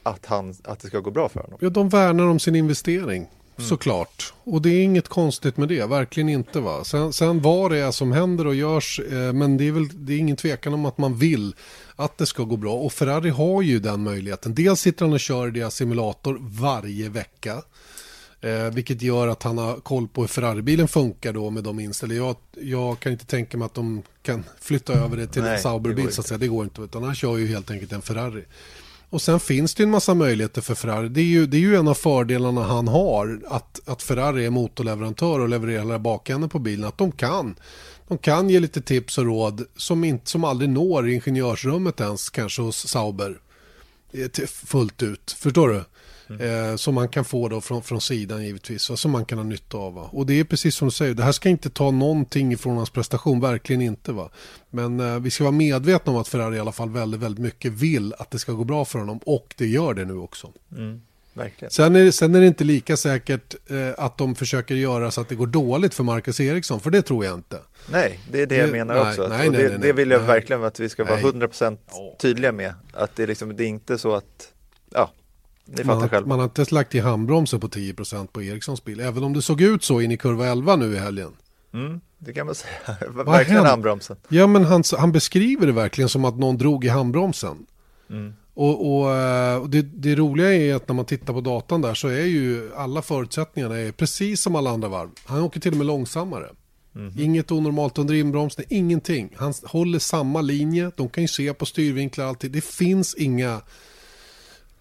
[0.03, 1.57] att, han, att det ska gå bra för honom.
[1.61, 3.27] ja, de värnar om sin investering.
[3.57, 3.69] Mm.
[3.69, 4.33] Såklart.
[4.43, 6.59] Och det är inget konstigt med det, verkligen inte.
[6.59, 6.83] va.
[6.83, 10.13] Sen, sen vad det är som händer och görs, eh, men det är väl det
[10.13, 11.55] är ingen tvekan om att man vill
[11.95, 12.73] att det ska gå bra.
[12.73, 14.55] Och Ferrari har ju den möjligheten.
[14.55, 17.61] Dels sitter han och kör i deras simulator varje vecka.
[18.41, 22.27] Eh, vilket gör att han har koll på hur Ferrari-bilen funkar då med de inställningarna.
[22.27, 25.61] Jag, jag kan inte tänka mig att de kan flytta över det till Nej, en
[25.61, 26.37] Sauber-bil så att säga.
[26.37, 26.81] Det går inte.
[26.81, 28.43] Utan han kör ju helt enkelt en Ferrari.
[29.09, 31.09] Och sen finns det ju en massa möjligheter för Ferrari.
[31.09, 33.41] Det är ju, det är ju en av fördelarna han har.
[33.47, 36.87] Att, att Ferrari är motorleverantör och levererar bakänden på bilen.
[36.87, 37.55] Att de kan.
[38.07, 42.61] De kan ge lite tips och råd som, inte, som aldrig når ingenjörsrummet ens kanske
[42.61, 43.39] hos Sauber.
[44.11, 45.35] Eh, fullt ut.
[45.39, 45.83] Förstår du?
[46.29, 48.89] Eh, som man kan få då från, från sidan givetvis.
[48.89, 49.93] va, Som man kan ha nytta av.
[49.93, 50.09] Va?
[50.11, 51.13] Och det är precis som du säger.
[51.13, 53.39] Det här ska inte ta någonting ifrån hans prestation.
[53.39, 54.11] Verkligen inte.
[54.11, 54.29] va.
[54.69, 57.71] Men eh, vi ska vara medvetna om att Ferrari i alla fall väldigt, väldigt mycket
[57.71, 59.17] vill att det ska gå bra för honom.
[59.25, 60.51] Och det gör det nu också.
[60.77, 61.01] Mm,
[61.33, 61.71] verkligen.
[61.71, 65.29] Sen är, sen är det inte lika säkert eh, att de försöker göra så att
[65.29, 66.79] det går dåligt för Marcus Eriksson.
[66.79, 67.59] För det tror jag inte.
[67.91, 69.27] Nej, det är det jag Det- menar nej, också.
[69.27, 71.23] Nej, nej, det, det vill jag verkligen att vi ska vara Nej.
[71.23, 72.15] 100% Ja.
[72.19, 72.73] tydliga med.
[72.93, 74.53] Att det, liksom, det är inte så att,
[74.93, 75.11] ja,
[75.67, 76.27] ni fattar Man, har- själva.
[76.29, 78.99] man har inte lagt i handbromsen på 10% på Erikssons bil.
[78.99, 81.31] Även om det såg ut så in i kurva 11 nu i helgen.
[81.73, 82.73] Mm, det kan man säga.
[83.09, 84.17] Vad verkligen handbromsen.
[84.29, 87.65] Ja men han, han beskriver det verkligen som att någon drog i handbromsen.
[88.09, 88.33] Mm.
[88.53, 91.93] Och, och, eh, och det, det roliga är att när man tittar på datan där
[91.93, 95.09] så är ju alla förutsättningarna är precis som alla andra varv.
[95.25, 96.49] Han åker till och med långsammare.
[96.93, 97.13] Mhm.
[97.19, 99.33] Inget onormalt under inbromsning, ingenting.
[99.37, 102.51] Han håller samma linje, de kan ju se på styrvinklar alltid.
[102.51, 103.61] Det finns inga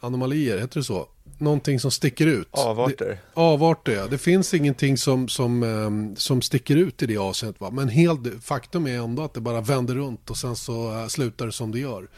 [0.00, 1.08] anomalier, heter det så?
[1.38, 2.48] Någonting som sticker ut.
[2.52, 3.18] Det, Avarter.
[3.34, 4.06] avarter, ja.
[4.06, 7.60] Det finns ingenting som, som, ehm, som sticker ut i det avseendet.
[7.60, 7.70] Va?
[7.70, 11.46] Men helt, faktum är ändå att det bara vänder runt och sen så eh, slutar
[11.46, 12.08] det som det gör.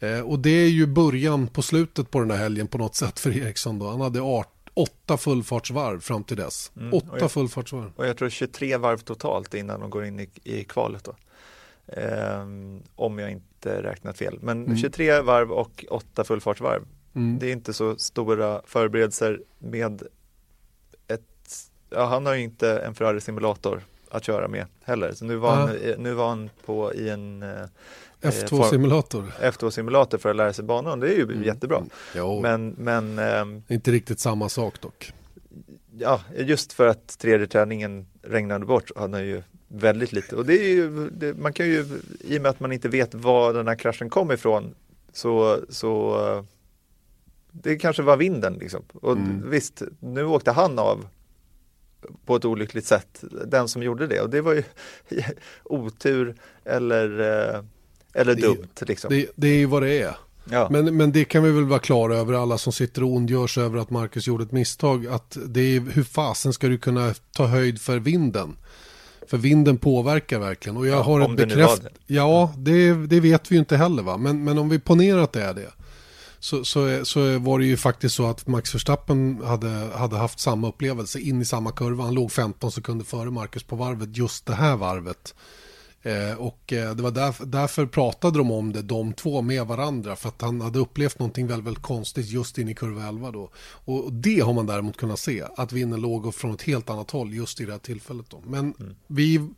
[0.00, 3.20] Eh, och det är ju början på slutet på den här helgen på något sätt
[3.20, 3.78] för Eriksson.
[3.78, 3.90] Då.
[3.90, 6.72] Han hade art, åtta fullfartsvarv fram till dess.
[6.76, 7.92] Mm, och Åtta jag- fullfartsvarv.
[7.96, 11.14] Och jag tror 23 varv totalt innan de går in i, i kvalet då.
[11.92, 14.38] Ehm, om jag inte räknat fel.
[14.42, 14.78] Men Mm.
[14.78, 16.82] 23 varv och 8 fullfartsvarv.
[17.18, 17.38] Mm.
[17.38, 20.02] Det är inte så stora förberedelser med
[21.08, 25.12] ett, ja han har ju inte en Ferrari simulator att köra med heller.
[25.12, 27.48] Så nu var, han, nu var han på i en eh,
[28.20, 29.32] F2-simulator.
[29.40, 31.00] F2-simulator för att lära sig banan.
[31.00, 31.82] Det är ju jättebra.
[32.16, 35.12] Jo, Men, men ehm, inte riktigt samma sak dock.
[35.98, 40.36] ja, just för att tredje träningen regnade bort hade han ju väldigt lite.
[40.36, 43.14] Och det är ju, det, man kan ju, i och med att man inte vet
[43.14, 44.74] var den här kraschen kom ifrån,
[45.12, 46.44] så, så eh,
[47.62, 48.82] det kanske var vinden liksom.
[48.94, 49.50] Och Mm.
[49.50, 51.06] visst, nu åkte han av
[52.26, 54.20] på ett olyckligt sätt, den som gjorde det.
[54.20, 54.62] Och det var ju
[55.64, 56.34] otur
[56.64, 57.20] eller,
[57.54, 57.60] eh,
[58.12, 59.10] eller Det- dumt liksom.
[59.10, 60.16] Det, det är ju vad det är.
[60.50, 60.68] ja.
[60.70, 63.62] Men, men det kan vi väl vara klara över alla som sitter och ondgör sig
[63.64, 65.06] över att Marcus gjorde ett misstag.
[65.06, 68.56] Att det är, hur fasen ska du kunna ta höjd för vinden?
[69.26, 70.76] För vinden påverkar verkligen.
[70.76, 71.82] Och jag Ja, har ett bekräft...
[71.82, 71.90] det.
[72.14, 74.16] Ja, det, det vet vi ju inte heller va.
[74.16, 75.70] Men, men om vi ponerar att det är det.
[76.40, 80.68] Så, så, så var det ju faktiskt så att Max Verstappen hade, hade haft samma
[80.68, 82.04] upplevelse in i samma kurva.
[82.04, 85.34] Han låg 15 sekunder före Marcus på varvet just det här varvet.
[86.02, 90.16] Eh, och eh, det var därför, därför pratade de om det, de två med varandra.
[90.16, 93.50] För att han hade upplevt någonting väldigt, väldigt konstigt just in i kurva 11 då.
[93.84, 97.34] Och det har man däremot kunnat se, att vinden låg från ett helt annat håll
[97.34, 98.42] just i det här tillfället då.
[98.46, 99.48] Men vi,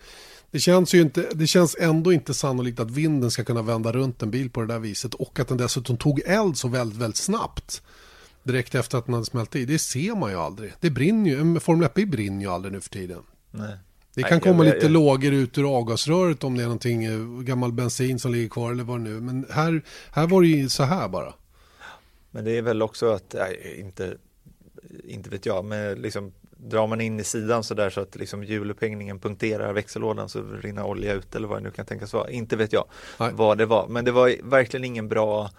[0.50, 4.22] det känns ju inte, det känns ändå inte sannolikt att vinden ska kunna vända runt
[4.22, 5.14] en bil på det där viset.
[5.14, 7.82] Och att den dessutom tog eld så väldigt, väldigt snabbt.
[8.42, 9.64] Direkt efter att den hade smält i.
[9.64, 10.72] Det ser man ju aldrig.
[10.80, 13.22] Det brinner ju, Formel 1 brinner ju aldrig nu för tiden.
[13.50, 13.76] Nej.
[14.14, 17.04] Det Nej, kan komma jag- lite jag- lågor ut ur avgasröret om det är någonting
[17.04, 19.20] eh, gammal bensin som ligger kvar eller vad nu.
[19.20, 21.34] Men här, här var det ju så här bara.
[22.30, 24.16] Men det är väl också att, nej, inte,
[25.04, 26.32] inte vet jag, men liksom
[26.62, 30.84] drar man in i sidan så där så att liksom hjulupphängningen punkterar växellådan så rinner
[30.84, 32.30] olja ut eller vad det nu kan tänkas vara.
[32.30, 32.84] Inte vet jag
[33.18, 33.30] Nej.
[33.34, 35.50] vad det var, men det var verkligen ingen bra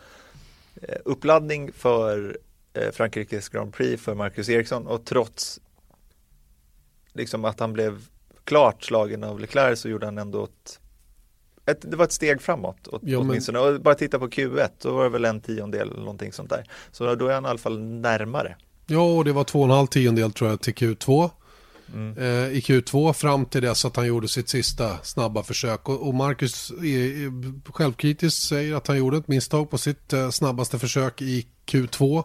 [0.82, 2.38] eh, uppladdning för
[2.74, 5.60] eh, Frankrikes Grand Prix för Marcus Eriksson och trots
[7.14, 8.06] liksom att han blev
[8.43, 10.80] klart slagen av Leclerc så gjorde han ändå ett,
[11.66, 13.60] ett det var ett steg framåt åt, ja, åtminstone.
[13.60, 13.76] Men...
[13.76, 16.64] Och bara titta på Q1, då var det väl en tiondel eller någonting sånt där.
[16.91, 18.56] Så då är han i alla fall närmare.
[18.88, 21.30] Ja, och det var två och en halv tiondel tror jag till Q2.
[21.94, 22.18] Mm.
[22.18, 25.90] Eh, I Q2 fram till dess att han gjorde sitt sista snabba försök.
[25.90, 26.72] Och, och Marcus
[27.66, 32.24] självkritiskt säger att han gjorde ett misstag på sitt eh, snabbaste försök i Q2.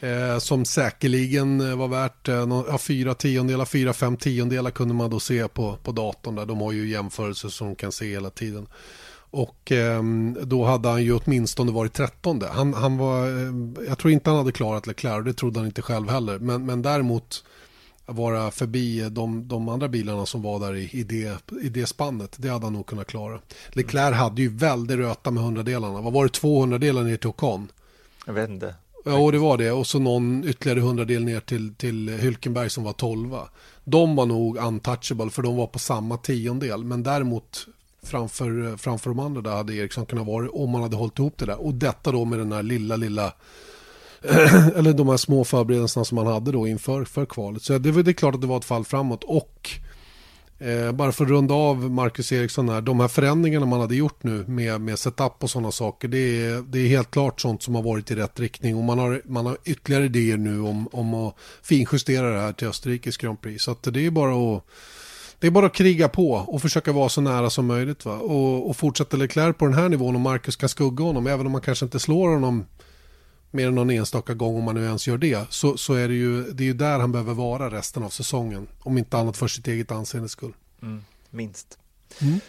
[0.00, 5.20] Eh, som säkerligen var värt eh, ja, fyra tiondelar, fyra, fem tiondelar kunde man då
[5.20, 6.46] se på, på datorn där.
[6.46, 8.66] De har ju jämförelser som de kan se hela tiden.
[9.30, 10.02] Och eh,
[10.42, 12.48] då hade han ju åtminstone varit trettonde.
[12.48, 15.82] Han, han var, eh, jag tror inte han hade klarat Leclerc, det trodde han inte
[15.82, 16.38] själv heller.
[16.38, 17.44] Men, men däremot
[18.06, 22.36] vara förbi de, de andra bilarna som var där i, i, det, i det spannet.
[22.38, 23.40] Det hade han nog kunnat klara.
[23.68, 26.00] Leclerc hade ju väldigt röta med hundradelarna.
[26.00, 27.68] Vad var det 200 delar ner till Ocon?
[28.26, 28.74] Jag vet inte.
[29.04, 29.72] Ja, det var det.
[29.72, 33.48] Och så någon ytterligare hundradel ner till, till Hylkenberg som var tolva.
[33.84, 36.84] De var nog untouchable för de var på samma tiondel.
[36.84, 37.66] Men däremot
[38.02, 41.38] framför, eh, framför de andra där hade Eriksson kunnat vara om man hade hållit ihop
[41.38, 41.60] det där.
[41.60, 43.32] Och detta då med den här lilla, lilla
[44.76, 47.62] eller de här små förberedelserna som man hade då inför för kvalet.
[47.62, 49.24] Så det, det är klart att det var ett fall framåt.
[49.24, 49.80] Och
[50.60, 52.80] Eh, bara för att runda av Marcus Eriksson här.
[52.80, 56.08] De här förändringarna man hade gjort nu med, med setup och sådana saker.
[56.08, 58.76] Det är, det är helt klart sånt som har varit i rätt riktning.
[58.76, 62.68] Och man har, man har ytterligare idéer nu om, om att finjustera det här till
[62.68, 63.64] Österrikes Grand Prix.
[63.64, 64.64] Så det är bara att
[65.40, 68.04] det är bara att kriga på och försöka vara så nära som möjligt.
[68.04, 68.18] Va?
[68.18, 71.26] Och, och fortsätta Leclerc på den här nivån och Marcus kan skugga honom.
[71.26, 72.66] Även om man kanske inte slår honom
[73.50, 75.46] mer än någon enstaka gång om man nu ens gör det.
[75.50, 78.68] Så, så är det ju, det är ju där han behöver vara resten av säsongen.
[78.78, 80.52] Om inte annat för sitt eget anseendes skull.
[80.82, 81.78] Mm, minst.
[82.20, 82.40] Mm.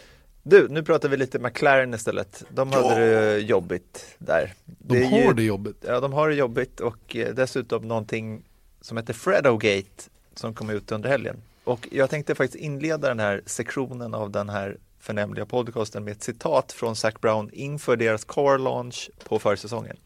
[0.42, 2.44] Du, nu pratar vi lite McLaren istället.
[2.48, 3.20] De hade ja.
[3.20, 4.54] det jobbigt där.
[4.64, 5.84] De det har ju, det jobbigt.
[5.86, 8.42] Ja, de har det jobbigt och eh, dessutom någonting
[8.80, 10.02] som heter Fredogate
[10.34, 11.36] som kom ut under helgen.
[11.64, 16.22] Och jag tänkte faktiskt inleda den här sektionen av den här förnämliga podcasten med ett
[16.22, 19.96] citat från Zac Brown inför deras car launch på försäsongen.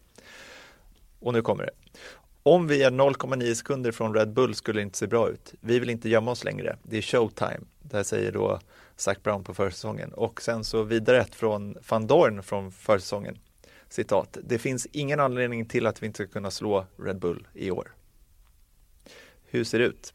[1.21, 1.73] Och nu kommer det.
[2.43, 5.55] Om vi är 0,9 sekunder från Red Bull skulle det inte se bra ut.
[5.61, 6.77] Vi vill inte gömma oss längre.
[6.83, 7.61] Det är showtime.
[7.83, 8.61] Det här säger då
[8.97, 10.13] Zac Brown på försäsongen.
[10.13, 13.39] Och sen så vidare ett från van Dorn från försäsongen.
[13.89, 14.39] Citat.
[14.45, 17.95] Det finns ingen anledning till att vi inte ska kunna slå Red Bull i år.
[19.45, 20.15] Hur ser det ut?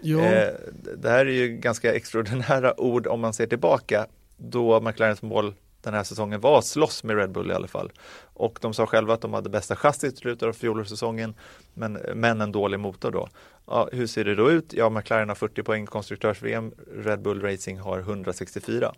[0.00, 0.20] Ja.
[0.20, 0.54] Eh,
[0.96, 4.06] det här är ju ganska extraordinära ord om man ser tillbaka
[4.36, 5.54] då McLarens mål
[5.84, 7.92] den här säsongen var att slåss med Red Bull i alla fall.
[8.34, 11.34] Och de sa själva att de hade bästa chassit i slutet av fjolårssäsongen
[11.74, 13.28] men, men en dålig motor då.
[13.66, 14.72] Ja, hur ser det då ut?
[14.72, 18.94] Ja, McLaren har 40 poäng konstruktörs-VM, Red Bull Racing har 164.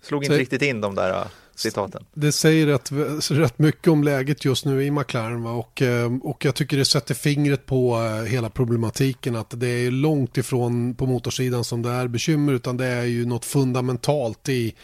[0.00, 1.26] Slog inte Så, riktigt in de där
[1.56, 2.04] citaten.
[2.14, 2.92] Det säger rätt,
[3.30, 5.50] rätt mycket om läget just nu i McLaren va?
[5.52, 9.90] Och, eh, och jag tycker det sätter fingret på eh, hela problematiken att det är
[9.90, 14.74] långt ifrån på motorsidan som det är bekymmer utan det är ju något fundamentalt i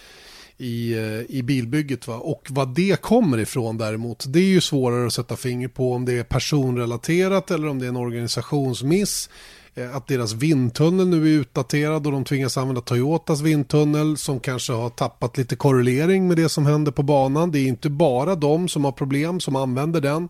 [0.62, 2.06] i, eh, i bilbygget.
[2.06, 2.14] Va?
[2.14, 6.04] Och vad det kommer ifrån däremot, det är ju svårare att sätta finger på om
[6.04, 9.30] det är personrelaterat eller om det är en organisationsmiss.
[9.74, 14.72] Eh, att deras vindtunnel nu är utdaterad och de tvingas använda Toyotas vindtunnel som kanske
[14.72, 17.50] har tappat lite korrelering med det som händer på banan.
[17.50, 20.28] Det är inte bara de som har problem som använder den.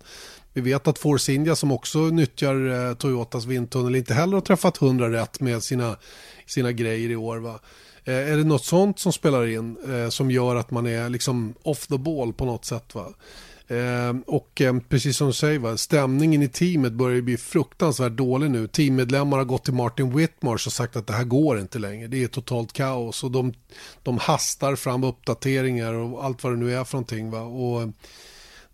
[0.52, 4.82] Vi vet att Force India som också nyttjar eh, Toyotas vindtunnel inte heller har träffat
[4.82, 5.96] 100 rätt med sina,
[6.46, 7.38] sina grejer i år.
[7.38, 7.58] Va?
[8.04, 11.54] Eh, är det något sånt som spelar in eh, som gör att man är liksom
[11.62, 12.94] off the ball på något sätt?
[12.94, 13.06] Va?
[13.72, 18.50] Ehm, och ehm, precis som du säger, va, stämningen i teamet börjar bli fruktansvärt dålig
[18.50, 18.66] nu.
[18.66, 22.06] Teammedlemmar har gått till Martin Whitmarsh och sagt att det här går inte längre.
[22.06, 23.52] Det är totalt kaos och de,
[24.02, 27.30] de hastar fram uppdateringar och allt vad det nu är för någonting.
[27.30, 27.40] Va?
[27.40, 27.88] Och,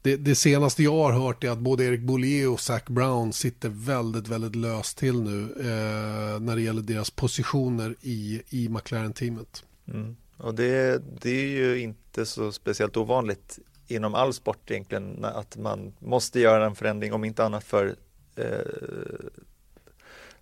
[0.02, 3.68] det, det, senaste jag har hört är att både Erik Bollier och Zac Brown sitter
[3.68, 9.64] väldigt, väldigt löst till nu eh, när det gäller deras positioner i, i McLaren-teamet.
[9.88, 10.16] Mm.
[10.36, 13.58] Och det, det är ju inte så speciellt ovanligt
[13.88, 17.96] inom all sport egentligen att man måste göra en förändring om inte annat för
[18.36, 18.44] eh,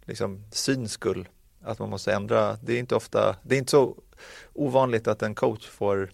[0.05, 1.29] liksom syns skull.
[1.63, 2.57] Att man måste ändra.
[2.63, 3.97] Det är inte ofta, det är inte så
[4.53, 6.11] ovanligt att en coach får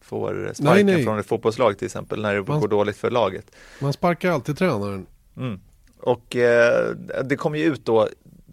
[0.00, 1.04] får sparken nej, nej.
[1.04, 3.50] från ett fotbollslag till exempel när det man, går dåligt för laget.
[3.80, 5.06] Man sparkar alltid tränaren.
[5.36, 5.60] Mm.
[6.00, 6.94] Och eh,
[7.24, 8.08] det kom ju ut då,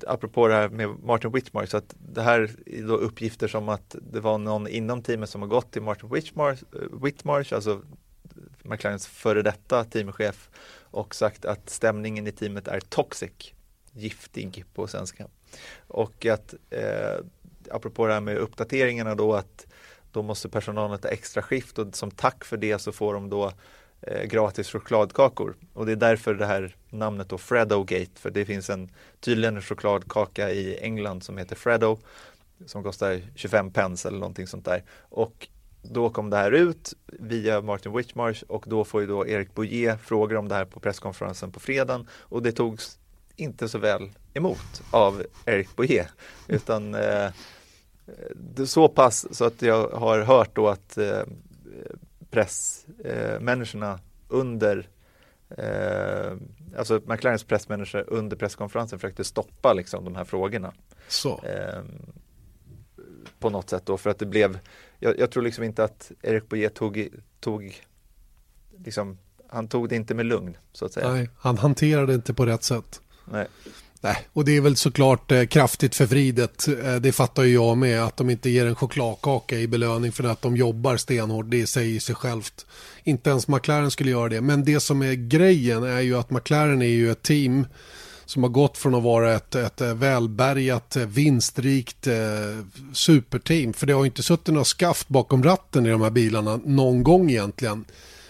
[0.07, 3.95] apropå det här med Martin Whitmark, så att det här är då uppgifter som att
[4.11, 7.81] det var någon inom teamet som har gått till Martin Whitmark, eh, Whitmarsh, alltså
[8.63, 10.49] McLarens före detta teamchef
[10.91, 13.53] och sagt att stämningen i teamet är toxic.
[13.93, 15.27] giftig på svenska.
[15.87, 17.25] Och att eh,
[17.71, 19.67] apropå det här med uppdateringarna då att
[20.11, 23.51] då måste personalen ta extra skift och som tack för det så får de då
[24.01, 25.55] eh, gratis chokladkakor.
[25.73, 28.89] Och det är därför det här namnet då Freddo-gate, för det finns en
[29.19, 31.97] tydligen en chokladkaka i England som heter Freddo
[32.65, 34.83] som kostar 25 pence eller någonting sånt där.
[34.99, 35.47] Och
[35.81, 40.01] då kom det här ut via Martin Whitmarsh och då får ju då Erik Bouillet
[40.01, 42.99] frågor om det här på presskonferensen på fredagen och det togs
[43.35, 46.07] inte så väl emot av Erik Bouillet
[46.47, 47.29] utan eh,
[48.35, 51.23] det så pass så att jag har hört då att eh,
[52.29, 54.87] pressmänniskorna eh, under
[55.57, 56.37] eh,
[56.77, 60.73] alltså McLarens pressmänniskor under presskonferensen försökte stoppa liksom de här frågorna.
[61.07, 61.43] Så.
[61.43, 61.81] Eh,
[63.39, 64.59] på något sätt då för att det blev
[65.01, 67.07] jag, jag tror liksom inte att Erik Bouillet tog,
[67.39, 67.81] tog
[68.85, 69.17] liksom,
[69.49, 71.11] han tog det inte med lugn så att säga.
[71.11, 73.01] Nej, han hanterade det inte på rätt sätt.
[73.25, 73.47] Nej.
[74.03, 76.67] Nej, och det är väl såklart eh, kraftigt förvridet.
[76.67, 80.23] Eh, det fattar ju jag med att de inte ger en chokladkaka i belöning för
[80.23, 81.45] att de jobbar stenhårt.
[81.49, 82.65] Det säger sig självt.
[83.03, 84.41] Inte ens McLaren skulle göra det.
[84.41, 87.65] Men det som är grejen är ju att McLaren är ju ett team
[88.31, 92.15] som har gått från att vara ett, ett välbärgat, vinstrikt eh,
[92.93, 93.73] superteam.
[93.73, 97.29] För det har inte suttit några skaft bakom ratten i de här bilarna någon gång
[97.31, 97.85] egentligen.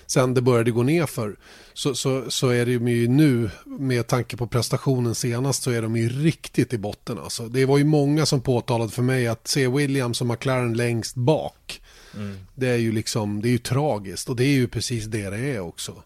[0.07, 1.35] Sen det började gå ner för.
[1.73, 5.97] Så, så, så är det ju nu med tanke på prestationen senast så är de
[5.97, 7.19] ju riktigt i botten.
[7.19, 7.47] Alltså.
[7.47, 11.81] Det var ju många som påtalade för mig att se Williams och McLaren längst bak.
[12.15, 12.37] Mm.
[12.55, 15.55] Det är ju liksom, det är ju tragiskt och det är ju precis det det
[15.55, 16.03] är också.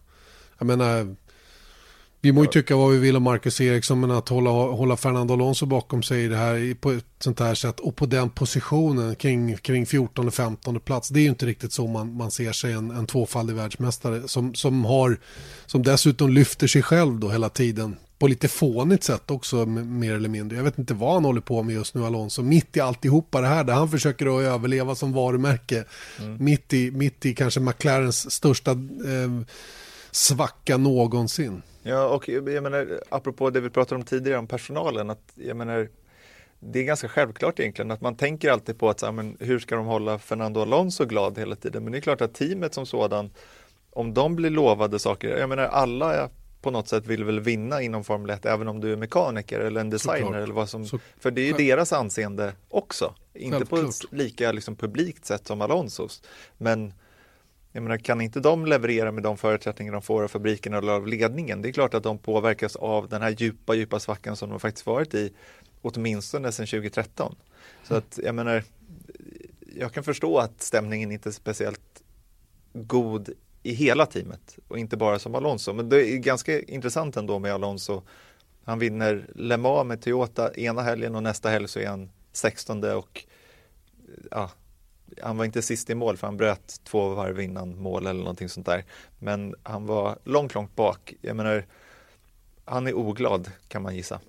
[0.58, 1.16] Jag menar,
[2.26, 5.34] vi må ju tycka vad vi vill om Marcus Eriksson men att hålla, hålla Fernando
[5.34, 9.14] Alonso bakom sig i det här på ett sånt här sätt och på den positionen
[9.14, 11.08] kring, kring 14-15 plats.
[11.08, 14.54] Det är ju inte riktigt så man, man ser sig en, en tvåfaldig världsmästare som,
[14.54, 15.18] som, har,
[15.66, 20.28] som dessutom lyfter sig själv då hela tiden på lite fånigt sätt också mer eller
[20.28, 20.56] mindre.
[20.56, 22.42] Jag vet inte vad han håller på med just nu Alonso.
[22.42, 25.84] Mitt i alltihopa det här där han försöker att överleva som varumärke.
[26.18, 26.44] Mm.
[26.44, 29.46] Mitt, i, mitt i kanske McLarens största eh,
[30.10, 31.62] svacka någonsin.
[31.86, 35.88] Ja, och jag menar, apropå det vi pratade om tidigare om personalen, att jag menar,
[36.58, 39.76] det är ganska självklart egentligen att man tänker alltid på att så, men, hur ska
[39.76, 41.82] de hålla Fernando Alonso glad hela tiden?
[41.82, 43.30] Men det är klart att teamet som sådan,
[43.90, 46.30] om de blir lovade saker, jag menar alla
[46.62, 49.80] på något sätt vill väl vinna inom Formel 1 även om du är mekaniker eller
[49.80, 50.42] en designer Såklart.
[50.42, 53.14] eller vad som, Så, för det är ju deras anseende också.
[53.34, 56.22] Inte på ett lika liksom, publikt sätt som Alonsos.
[56.58, 56.92] Men
[57.76, 61.06] jag menar, kan inte de leverera med de förutsättningar de får av fabriken eller av
[61.06, 61.62] ledningen?
[61.62, 64.86] Det är klart att de påverkas av den här djupa, djupa svackan som de faktiskt
[64.86, 65.32] varit i
[65.82, 67.36] åtminstone sedan 2013.
[67.84, 68.64] Så att jag menar,
[69.76, 72.02] jag kan förstå att stämningen inte är speciellt
[72.72, 73.30] god
[73.62, 75.72] i hela teamet och inte bara som Alonso.
[75.72, 78.02] Men det är ganska intressant ändå med Alonso.
[78.64, 82.84] Han vinner Le Mans med Toyota ena helgen och nästa helg så är han 16
[82.84, 83.24] och
[84.30, 84.50] ja,
[85.22, 88.48] han var inte sist i mål för han bröt två varv innan mål eller någonting
[88.48, 88.84] sånt där.
[89.18, 91.14] Men han var långt, långt bak.
[91.20, 91.66] Jag menar,
[92.64, 94.20] han är oglad kan man gissa.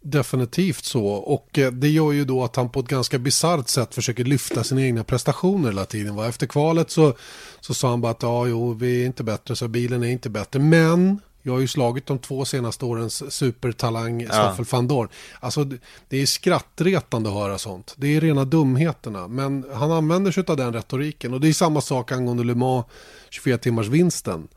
[0.00, 3.94] Definitivt så och eh, det gör ju då att han på ett ganska bisarrt sätt
[3.94, 6.18] försöker lyfta sina egna prestationer hela tiden.
[6.18, 7.16] Efter kvalet så,
[7.60, 10.30] så sa han bara att ja, jo, vi är inte bättre så bilen är inte
[10.30, 10.60] bättre.
[10.60, 14.76] Men jag har ju slagit de två senaste årens supertalang Stoffel ja.
[14.76, 15.08] van Dorn.
[15.40, 15.64] Alltså
[16.08, 17.94] det är skrattretande att höra sånt.
[17.96, 19.28] Det är rena dumheterna.
[19.28, 21.34] Men han använder sig av den retoriken.
[21.34, 22.86] Och det är samma sak angående Le Mans
[23.30, 24.48] 24 timmars vinsten.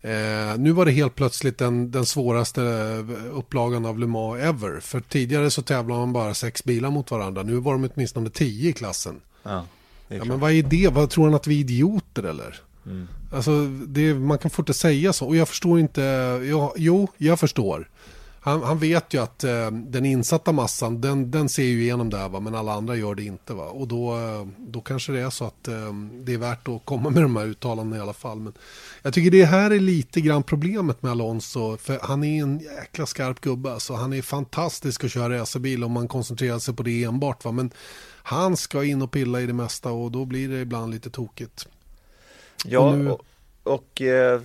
[0.00, 2.60] Eh, nu var det helt plötsligt den, den svåraste
[3.32, 4.80] upplagan av Le Mans ever.
[4.80, 7.42] För tidigare så tävlade man bara sex bilar mot varandra.
[7.42, 9.20] Nu var de åtminstone tio i klassen.
[9.42, 9.66] Ja,
[10.08, 10.88] ja men vad är det?
[10.92, 12.60] Vad tror han att vi är idioter eller?
[12.86, 13.08] Mm.
[13.34, 15.26] Alltså, det, man kan fortfarande säga så.
[15.26, 16.00] Och jag förstår inte,
[16.50, 17.88] jag, jo, jag förstår.
[18.40, 22.16] Han, han vet ju att eh, den insatta massan, den, den ser ju igenom det
[22.16, 22.40] här, va?
[22.40, 23.54] men alla andra gör det inte.
[23.54, 23.64] Va?
[23.64, 25.92] Och då, eh, då kanske det är så att eh,
[26.24, 28.40] det är värt att komma med de här uttalandena i alla fall.
[28.40, 28.52] Men
[29.02, 33.06] jag tycker det här är lite grann problemet med Alonso, för han är en jäkla
[33.06, 33.72] skarp gubbe.
[33.72, 37.44] Alltså, han är fantastisk att köra racerbil om man koncentrerar sig på det enbart.
[37.44, 37.52] Va?
[37.52, 37.70] Men
[38.22, 41.68] han ska in och pilla i det mesta och då blir det ibland lite tokigt.
[42.64, 43.10] Ja, och, nu...
[43.10, 43.24] och,
[43.62, 44.40] och eh,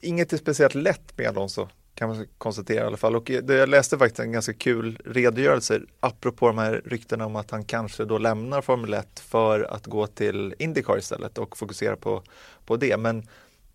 [0.00, 3.16] inget är speciellt lätt med Alonso kan man konstatera i alla fall.
[3.16, 7.50] Och det, jag läste faktiskt en ganska kul redogörelse apropå de här ryktena om att
[7.50, 12.22] han kanske då lämnar Formel 1 för att gå till Indycar istället och fokusera på,
[12.66, 12.96] på det.
[12.96, 13.28] Men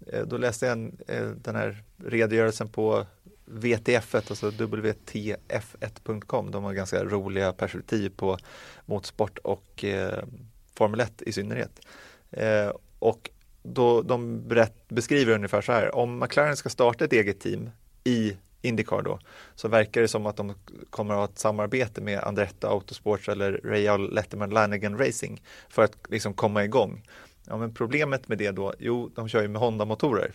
[0.08, 3.06] eh, då läste jag en, eh, den här redogörelsen på
[3.46, 6.52] VTF1, alltså WTF1.com.
[6.52, 8.38] De har ganska roliga perspektiv på
[8.86, 10.24] motorsport och eh,
[10.76, 11.80] Formel 1 i synnerhet.
[12.32, 13.30] Eh, och
[13.64, 17.70] då de berätt, beskriver ungefär så här, om McLaren ska starta ett eget team
[18.04, 19.20] i Indycar då,
[19.56, 20.54] så verkar det som att de
[20.90, 25.98] kommer att ha ett samarbete med Andretta Autosports eller Real Letterman Lanigan Racing för att
[26.10, 27.04] liksom komma igång.
[27.48, 30.32] Ja, men problemet med det då, jo, de kör ju med Honda-motorer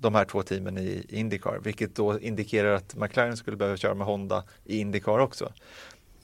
[0.00, 4.06] de här två teamen i Indycar, vilket då indikerar att McLaren skulle behöva köra med
[4.06, 5.52] Honda i Indycar också.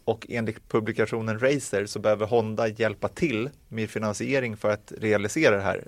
[0.05, 5.63] Och enligt publikationen Racer så behöver Honda hjälpa till med finansiering för att realisera det
[5.63, 5.85] här,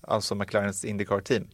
[0.00, 1.48] alltså McLarens Indycar-team.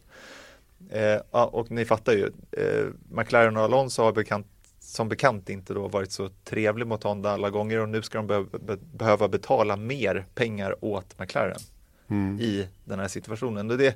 [0.89, 4.47] Eh, och ni fattar ju, eh, McLaren och Alonso har bekant,
[4.79, 8.27] som bekant inte då varit så trevlig mot Honda alla gånger och nu ska de
[8.27, 11.59] be be behöva betala mer pengar åt McLaren
[12.07, 12.39] mm.
[12.39, 13.71] i den här situationen.
[13.71, 13.95] Och det,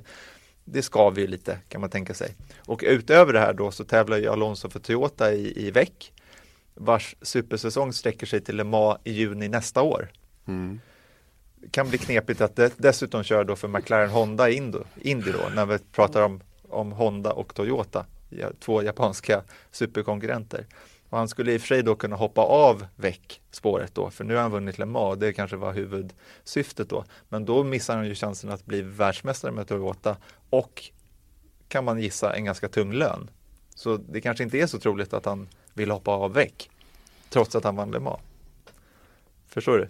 [0.64, 2.34] det skaver ju lite kan man tänka sig.
[2.66, 6.12] Och utöver det här då så tävlar ju Alonso för Toyota i, i VEC
[6.76, 10.08] vars supersäsong sträcker sig till Le Mans i juni nästa år.
[10.46, 10.80] Mm.
[11.70, 15.66] Kan bli knepigt att det, dessutom köra då för McLaren Honda Indo, Indy då när
[15.66, 18.06] vi pratar om, om Honda och Toyota,
[18.60, 20.66] två japanska superkonkurrenter.
[21.08, 24.24] Och han skulle i och för sig då kunna hoppa av väck spåret då, för
[24.24, 27.04] nu har han vunnit Le Mans, det kanske var huvudsyftet då.
[27.28, 30.16] Men då missar han ju chansen att bli världsmästare med Toyota
[30.50, 30.90] och
[31.68, 33.30] kan man gissa en ganska tung lön.
[33.74, 36.70] Så det kanske inte är så troligt att han vill hoppa av väck
[37.30, 38.20] trots att han vann Le Mans.
[39.48, 39.88] Förstår du?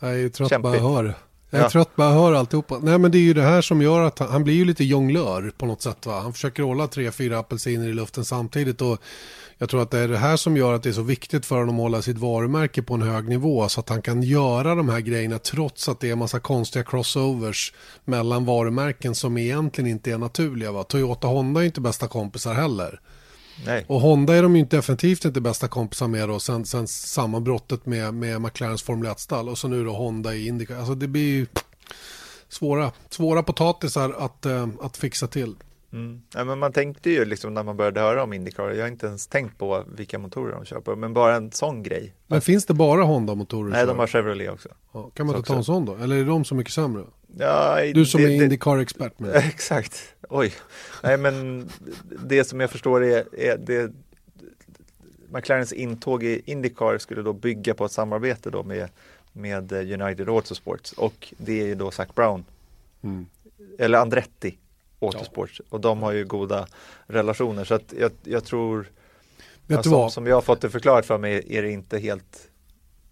[0.00, 0.62] Jag är trött Kämpigt.
[0.62, 1.14] bara jag hör.
[1.50, 1.70] Jag är ja.
[1.70, 2.78] trött bara jag hör alltihopa.
[2.82, 4.84] Nej men det är ju det här som gör att han, han blir ju lite
[4.84, 6.20] jonglör på något sätt va.
[6.20, 9.02] Han försöker hålla tre, fyra apelsiner i luften samtidigt och
[9.58, 11.56] jag tror att det är det här som gör att det är så viktigt för
[11.56, 14.88] honom att hålla sitt varumärke på en hög nivå så att han kan göra de
[14.88, 17.72] här grejerna trots att det är en massa konstiga crossovers
[18.04, 20.72] mellan varumärken som egentligen inte är naturliga.
[20.72, 20.84] Va?
[20.84, 23.00] Toyota Honda är inte bästa kompisar heller.
[23.66, 23.84] Nej.
[23.88, 27.86] Och Honda är de ju inte definitivt inte bästa kompisar med då sen, sen sammanbrottet
[27.86, 30.76] med, med McLarens Formel 1-stall och så nu då Honda i Indycar.
[30.76, 31.46] Alltså det blir ju
[32.48, 35.56] svåra, svåra potatisar att, äh, att fixa till.
[35.92, 36.22] Mm.
[36.34, 39.06] Ja, men man tänkte ju liksom när man började höra om Indycar, jag har inte
[39.06, 42.14] ens tänkt på vilka motorer de på, men bara en sån grej.
[42.26, 43.70] Men finns det bara Honda-motorer?
[43.70, 44.68] Nej, de har Chevrolet också.
[44.92, 45.96] Ja, kan man inte ta en sån då?
[45.96, 47.04] Eller är de så mycket sämre?
[47.38, 49.12] Ja, du som det, är Indycar-expert.
[49.34, 50.52] Exakt, oj.
[51.02, 51.68] Nej, men
[52.26, 53.92] det som jag förstår är, är det
[55.28, 58.88] McLarens intåg i Indycar skulle då bygga på ett samarbete då med,
[59.32, 62.44] med United Autosports och det är ju då Zac Brown.
[63.02, 63.26] Mm.
[63.78, 64.58] Eller Andretti
[65.00, 65.64] Autosports ja.
[65.68, 66.66] och de har ju goda
[67.06, 68.86] relationer så att jag, jag tror
[69.66, 72.48] Vet som, som jag har fått det förklarat för mig är det inte helt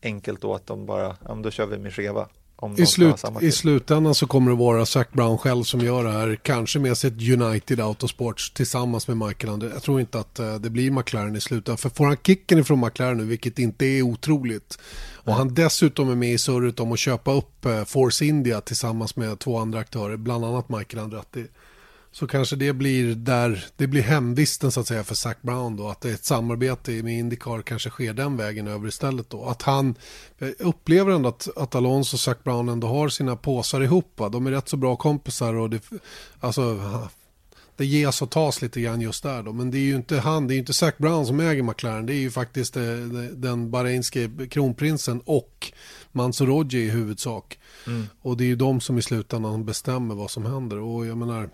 [0.03, 2.29] enkelt då att de bara, ja men då kör vi med Cheva.
[2.77, 6.39] I, slut, I slutändan så kommer det vara Zac Brown själv som gör det här.
[6.43, 9.71] Kanske med sitt United Autosports tillsammans med Michael André.
[9.73, 11.79] Jag tror inte att uh, det blir McLaren i slutändan.
[11.79, 14.79] För får han kicken ifrån McLaren nu, vilket inte är otroligt.
[15.15, 19.17] Och han dessutom är med i surret om att köpa upp uh, Force India tillsammans
[19.17, 20.17] med två andra aktörer.
[20.17, 21.47] Bland annat Michael Andretti
[22.13, 25.89] så kanske det blir där det blir hemvisten så att säga för Zac Brown då
[25.89, 29.45] att ett samarbete med Indycar kanske sker den vägen över istället då.
[29.45, 29.95] Att han
[30.59, 34.29] upplever ändå att, att Alonso och Zac Brown ändå har sina påsar ihop va?
[34.29, 35.83] de är rätt så bra kompisar och det
[36.41, 36.79] alltså
[37.77, 39.53] det ges och tas lite grann just där då.
[39.53, 42.07] Men det är ju inte han det är ju inte Zac Brown som äger McLaren.
[42.07, 45.73] Det är ju faktiskt det, eh, den bahrainske kronprinsen och
[46.13, 47.59] Mansour i huvudsak.
[47.87, 48.07] Mm.
[48.23, 50.79] och det är ju de som i slutändan bestämmer vad som händer.
[50.79, 51.49] Och jag menar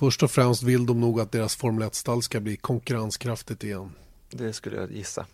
[0.00, 3.92] Först och främst vill de nog att deras Formel 1-stall ska bli konkurrenskraftigt igen.
[4.30, 5.26] Det skulle jag gissa.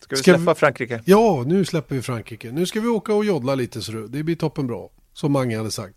[0.00, 0.58] Ska vi ska släppa vi...
[0.58, 1.02] Frankrike?
[1.04, 2.52] Ja, nu släpper vi Frankrike.
[2.52, 4.90] Nu ska vi åka och joddla lite så det blir toppen bra.
[5.12, 5.96] Som Mange hade sagt.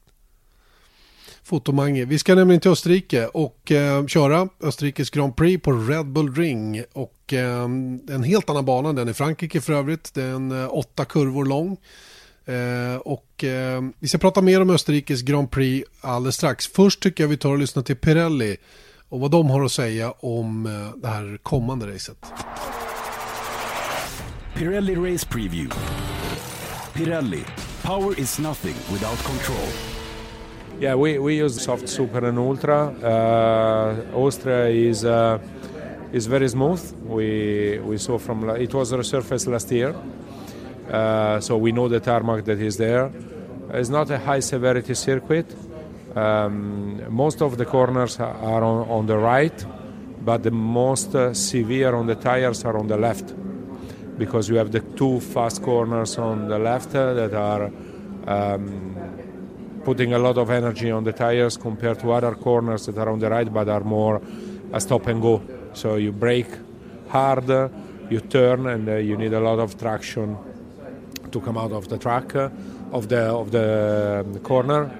[1.44, 2.06] Fotomange.
[2.06, 6.84] Vi ska nämligen till Österrike och eh, köra Österrikes Grand Prix på Red Bull Ring.
[6.94, 7.64] Och eh,
[8.10, 10.14] en helt annan bana den i Frankrike för övrigt.
[10.14, 11.78] Den är eh, åtta kurvor lång.
[12.46, 16.68] Eh, och eh, vi ska prata mer om Österrikes Grand Prix alldeles strax.
[16.68, 18.58] Först tycker jag vi tar och lyssnar till Pirelli
[19.10, 22.26] och vad de har att säga om eh, det här kommande racet.
[24.56, 25.76] Pirelli Race Preview.
[26.94, 27.44] Pirelli.
[27.84, 29.68] Power is nothing without control.
[30.82, 32.90] Yeah, we, we use soft super and ultra.
[33.04, 35.40] Uh, Austria is uh,
[36.12, 36.82] is very smooth.
[37.04, 39.96] We we saw from it was resurfaced last year.
[40.90, 43.12] Uh, so we know the tarmac that is there.
[43.74, 45.56] It's not a high severity circuit.
[46.16, 49.66] Um, most of the corners are on, on the right,
[50.24, 53.34] but the most uh, severe on the tires are on the left
[54.18, 57.72] because you have the two fast corners on the left uh, that are
[58.28, 58.96] um,
[59.86, 63.20] putting a lot of energy on the tires compared to other corners that are on
[63.20, 64.22] the right but are more
[64.74, 65.42] a stop and go.
[65.74, 66.52] So you brake
[67.08, 67.50] hard,
[68.10, 70.38] you turn, and uh, you need a lot of traction
[71.32, 74.92] to come out of the track of the of the corner.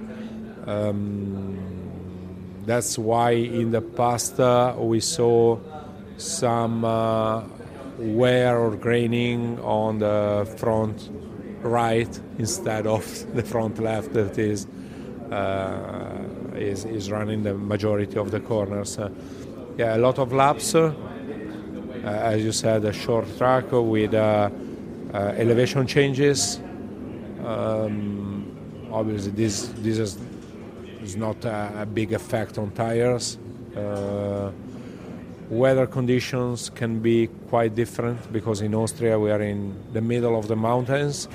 [0.66, 1.58] Um,
[2.66, 5.58] that's why in the past uh, we saw
[6.18, 7.44] some uh,
[7.98, 11.10] wear or graining on the front
[11.62, 13.04] right instead of
[13.36, 14.68] the front left that is
[15.32, 16.18] uh,
[16.56, 18.98] is, is running the majority of the corners.
[18.98, 19.10] Uh,
[19.78, 20.76] yeah, a lot of laps.
[20.76, 20.94] Uh,
[22.04, 24.50] as you said, a short track with uh, uh,
[25.18, 26.60] elevation changes.
[27.44, 30.18] Um, obviously, this this is,
[31.02, 33.38] is not a, a big effect on tires.
[33.76, 34.52] Uh,
[35.50, 40.48] weather conditions can be quite different because in Austria we are in the middle of
[40.48, 41.28] the mountains,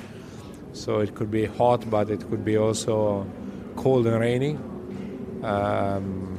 [0.73, 3.25] so it could be hot, but it could be also
[3.75, 4.57] cold and rainy.
[5.43, 6.33] Um,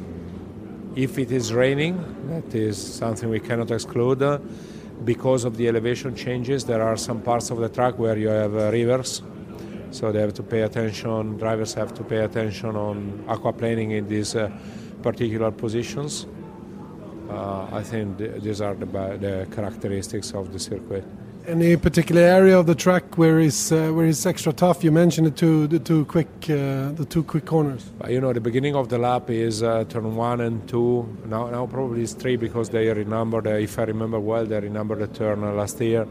[0.96, 1.96] if it is raining,
[2.28, 4.20] that is something we cannot exclude.
[4.20, 4.38] Uh,
[5.04, 8.54] because of the elevation changes, there are some parts of the track where you have
[8.56, 9.22] uh, rivers,
[9.90, 11.36] so they have to pay attention.
[11.38, 14.50] Drivers have to pay attention on aquaplaning in these uh,
[15.02, 16.26] particular positions.
[17.30, 21.04] Uh, I think th- these are the, the characteristics of the circuit.
[21.48, 24.84] Any particular area of the track where is uh, where is extra tough?
[24.84, 27.90] You mentioned the two the two quick uh, the two quick corners.
[28.06, 31.08] You know, the beginning of the lap is uh, turn one and two.
[31.24, 33.46] Now, now probably it's three because they renumbered.
[33.46, 36.06] Uh, if I remember well, they renumbered the turn uh, last year.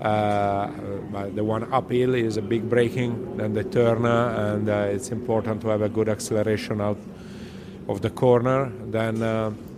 [0.00, 0.66] Uh,
[1.32, 5.82] the one uphill is a big braking, then the turn, and it's important to have
[5.82, 6.98] a good acceleration out
[7.88, 8.72] of the corner.
[8.90, 9.20] Then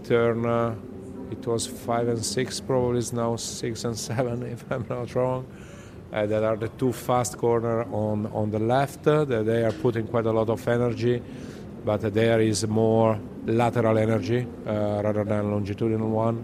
[0.05, 0.94] turn.
[1.25, 5.15] Uh, it was five and six, probably is now six and seven, if I'm not
[5.15, 5.47] wrong.
[6.13, 9.07] Uh, that are the two fast corner on on the left.
[9.07, 11.21] Uh, they are putting quite a lot of energy,
[11.85, 16.37] but there is more lateral energy uh, rather than longitudinal one.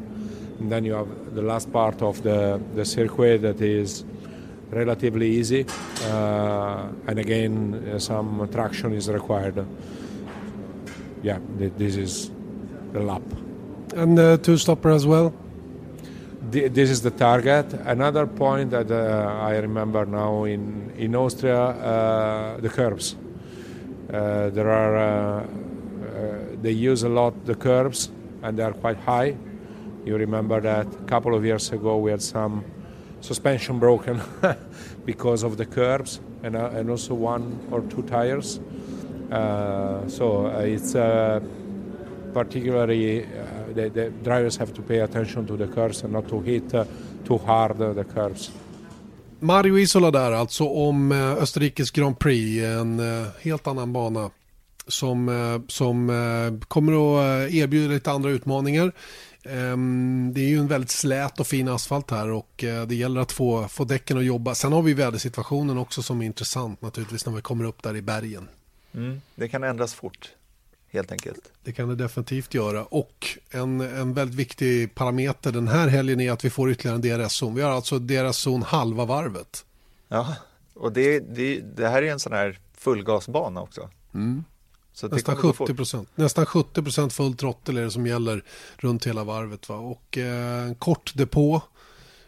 [0.58, 4.04] And then you have the last part of the the circuit that is
[4.70, 5.64] relatively easy,
[6.04, 9.64] uh, and again uh, some traction is required.
[11.22, 12.30] Yeah, th- this is
[12.92, 13.22] the lap.
[13.94, 15.34] And uh, two stopper as well.
[16.52, 17.72] Th- this is the target.
[17.72, 23.16] Another point that uh, I remember now in in Austria, uh, the curbs.
[24.12, 25.46] Uh, there are uh, uh,
[26.62, 28.10] they use a lot the curbs
[28.42, 29.36] and they are quite high.
[30.04, 32.64] You remember that a couple of years ago we had some
[33.20, 34.20] suspension broken
[35.04, 38.60] because of the curbs and uh, and also one or two tires.
[39.30, 40.92] Uh, so uh, it's
[42.32, 43.26] particularly
[43.74, 46.84] the, the drivers have to pay attention to the curves and not to hit uh,
[47.26, 48.50] too hard uh, the curves.
[49.42, 54.30] Mario Isola där alltså om eh, Österrikes Grand Prix, en eh, helt annan bana
[54.86, 58.92] som, eh, som kommer att erbjuda lite andra utmaningar.
[59.44, 63.32] Ehm, Det är ju en väldigt slät och fin asfalt här och det gäller att
[63.32, 64.54] få, få däcken att jobba.
[64.54, 68.02] Sen har vi vädersituationen också som är intressant naturligtvis när vi kommer upp där i
[68.02, 68.48] bergen.
[68.94, 69.20] Mm.
[69.34, 70.28] Det kan ändras fort,
[70.90, 71.40] helt enkelt.
[71.64, 72.84] Det kan det definitivt göra.
[72.84, 77.02] Och en, en väldigt viktig parameter den här helgen är att vi får ytterligare en
[77.02, 77.54] DRS-zon.
[77.54, 79.64] Vi har alltså DRS-zon halva varvet.
[80.08, 80.36] Ja,
[80.74, 83.90] och det, det, det här är en sån här fullgasbana också.
[84.92, 85.76] Så det Nästan kommer gå 70 fort.
[85.76, 86.08] procent.
[86.14, 88.44] Nästan 70 procent full trottel är det som gäller
[88.76, 89.68] runt hela varvet.
[89.68, 89.76] Va?
[89.76, 91.62] Och eh, en kort depå.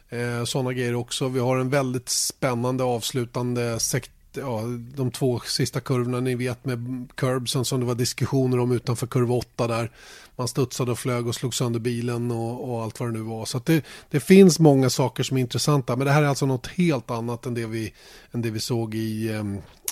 [0.09, 1.29] Eh, Sådana grejer också.
[1.29, 4.63] Vi har en väldigt spännande avslutande sekt Ja,
[4.97, 9.35] de två sista kurvorna ni vet med curbsen som det var diskussioner om utanför kurva
[9.35, 9.91] 8 där.
[10.37, 13.45] Man studsade och flög och slog sönder bilen och, och allt vad det nu var.
[13.45, 15.97] Så det, det finns många saker som är intressanta.
[15.97, 17.95] Men det här är alltså något helt annat än det vi,
[18.33, 19.41] än det vi såg i,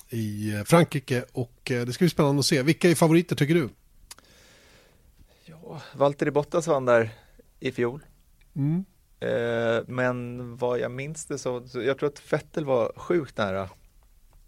[0.09, 1.25] i Frankrike.
[1.33, 2.63] Och eh, det ska bli spännande att se.
[2.63, 3.69] Vilka är favoriter tycker du?
[5.45, 7.11] Ja, Valtteri Bottas vann där
[7.61, 8.05] i fjol.
[8.57, 8.85] Mm.
[9.21, 13.69] Eh, men vad jag minns det så jag tror att Vettel var sjukt nära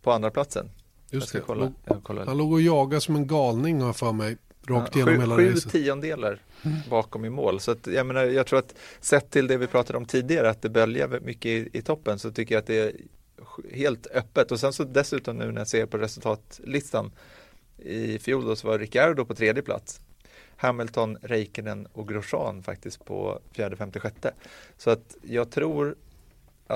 [0.03, 0.71] på andra platsen.
[1.11, 1.45] jag Just ska det.
[1.47, 1.73] kolla.
[1.85, 2.27] Jag kollar.
[2.27, 4.37] Han låg och jagade som en galning har jag för mig.
[4.67, 5.73] Rakt Ja, igenom sju, hela sju racet.
[5.73, 6.39] tiondelar
[6.91, 7.61] bakom i mål.
[7.61, 10.63] Så att, jag, menar, jag tror att sett till det vi pratade om tidigare, att
[10.63, 12.93] det böljar mycket i, i toppen, så tycker jag att det är
[13.73, 14.53] helt öppet.
[14.53, 17.11] Och sen så dessutom nu när jag ser på resultatlistan
[17.79, 20.01] i fjol då så var Ricciardo på tredje plats.
[20.57, 24.35] Hamilton, Räikkönen och Grosjean faktiskt på fjärde, femte, sjätte.
[24.79, 25.95] Så att jag tror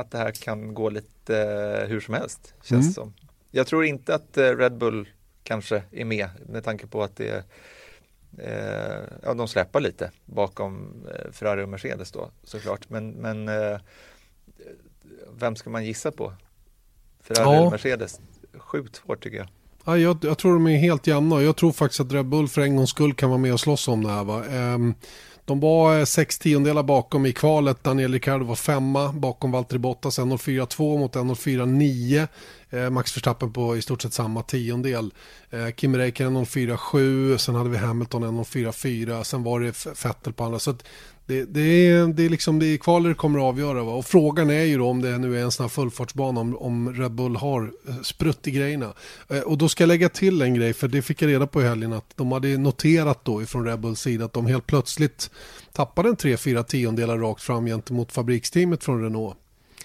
[0.01, 1.39] att det här kan gå lite
[1.83, 2.93] eh, hur som helst, känns Mm.
[2.93, 3.15] som.
[3.51, 5.09] Jag tror inte att eh, Red Bull
[5.43, 7.45] kanske är med med tanke på att det
[8.39, 12.91] eh, ja, de släpar lite bakom eh, Ferrari och Mercedes då såklart.
[12.91, 13.79] Men, men eh,
[15.39, 16.33] vem ska man gissa på?
[17.21, 17.55] Ferrari Ja.
[17.61, 18.21] eller Mercedes?
[18.59, 19.49] Sjukt svårt tycker jag.
[19.85, 22.61] Ja, jag, jag tror de är helt jämna jag tror faktiskt att Red Bull för
[22.61, 24.25] en gångs skull kan vara med och slåss om det här.
[24.25, 24.45] Va?
[24.47, 24.95] Ehm,
[25.47, 27.85] de var eh, sex tiondelar bakom i kvalet.
[27.85, 32.27] Daniel Ricciardo var femma bakom Valtteri Bottas 1.04.2 mot 1.04.9.
[32.71, 35.13] Eh, Max Verstappen på i stort sett samma tiondel.
[35.51, 40.59] Eh, Kim Räikkönen 1.04.7, sen hade vi Hamilton 1.04.4, sen var det Vettel på andra.
[40.59, 40.75] Så
[41.27, 43.85] det, det, är, det är liksom det är kvaler det kommer att avgöra.
[43.85, 43.93] Va?
[43.93, 46.95] Och frågan är ju då om det nu är en sån här fullfartsbana om, om
[46.95, 48.93] Red Bull har eh, sprutt i grejerna.
[49.29, 51.63] Eh, och då ska jag lägga till en grej för det fick jag reda på
[51.63, 55.31] i helgen att de hade noterat då ifrån Red Bulls sida att de helt plötsligt
[55.73, 59.37] tappade en 3-4 tiondelar rakt fram gentemot fabriksteamet från Renault.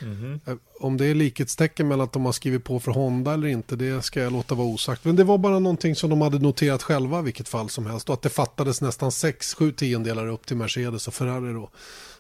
[0.02, 0.60] Mm -hmm.
[0.80, 4.02] Om det är likhetstecken mellan att de har skrivit på för Honda eller inte, det
[4.02, 5.06] ska jag låta vara osagt.
[5.06, 8.10] Men det var bara någonting som de hade noterat själva vilket fall som helst.
[8.10, 11.70] Och att det fattades nästan 6-7 tiondelar upp till Mercedes och Ferrari då.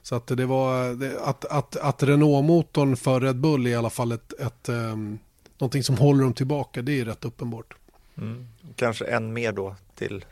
[0.01, 4.11] Så att det var, att, att, att Renault-motorn för Red Bull är i alla fall
[4.11, 5.19] ett, ett um,
[5.57, 7.73] någonting som håller dem tillbaka, det är rätt uppenbart.
[8.17, 8.47] Mm.
[8.75, 10.25] Kanske än mer då till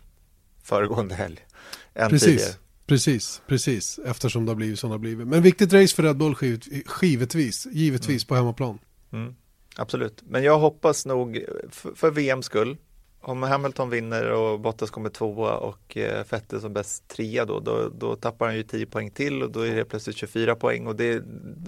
[0.64, 1.40] föregående helg.
[1.94, 2.22] Precis.
[2.22, 2.54] Tidigare.
[2.90, 4.00] Precis, precis.
[4.06, 5.28] Eftersom det har blivit som det har blivit.
[5.28, 6.36] Men viktigt race för Red Bull
[7.02, 8.28] givetvis, givetvis mm.
[8.28, 8.80] på hemmaplan.
[9.12, 9.36] Mm.
[9.76, 12.78] Absolut, men jag hoppas nog för, för VMs skull
[13.22, 17.90] om Hamilton vinner och Bottas kommer tvåa och eh, Vettel som bäst trea då, då,
[17.90, 20.96] då, tappar han ju 10 poäng till och då är det plötsligt 24 poäng och
[20.96, 21.24] det,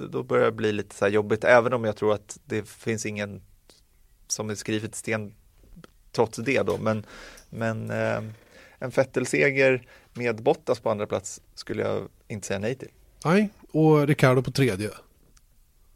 [0.10, 3.06] då börjar det bli lite så här jobbigt även om jag tror att det finns
[3.06, 3.42] ingen
[4.28, 5.34] som är skrivet sten
[6.12, 7.06] trots det då men,
[7.50, 8.24] men eh,
[8.80, 12.90] en Vettel-seger med Bottas på andra plats skulle jag inte säga nej till.
[13.26, 14.90] Nej, och Ricardo på tredje.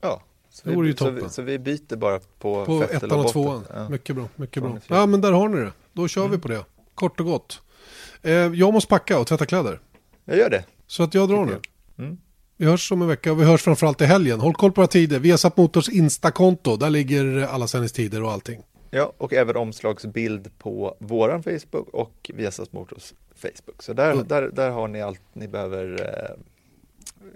[0.01, 3.31] Ja, så, det vi, så, vi, så vi byter bara på, på ettan och, och
[3.31, 3.65] tvåan.
[3.73, 3.89] Ja.
[3.89, 4.79] Mycket bra, mycket bra.
[4.87, 5.71] Ja, men där har ni det.
[5.93, 6.31] Då kör mm.
[6.31, 6.65] vi på det.
[6.95, 7.61] Kort och gott.
[8.21, 9.79] Eh, jag måste packa och tvätta kläder.
[10.25, 10.65] Jag gör det.
[10.87, 11.59] Så att jag drar nu.
[11.97, 12.17] Mm.
[12.57, 14.39] Vi hörs om en vecka och vi hörs framförallt i helgen.
[14.39, 15.19] Håll koll på våra tider.
[15.19, 16.77] Vi har satt Motors Insta-konto.
[16.77, 18.61] Där ligger alla sändningstider och allting.
[18.95, 23.83] Ja, och även omslagsbild på våran Facebook och Viasat Motors Facebook.
[23.83, 24.27] Så där, mm.
[24.27, 26.01] där, där har ni allt ni behöver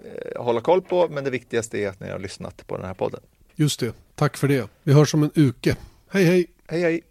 [0.04, 2.94] eh, hålla koll på, men det viktigaste är att ni har lyssnat på den här
[2.94, 3.20] podden.
[3.54, 4.68] Just det, tack för det.
[4.82, 5.76] Vi hörs om en uke.
[6.10, 6.46] Hej hej!
[6.66, 7.02] Hej hej!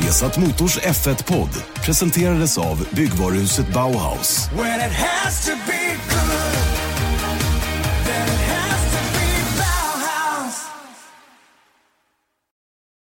[0.00, 4.48] Vesat Motors F1-podd presenterades av byggvaruhuset Bauhaus.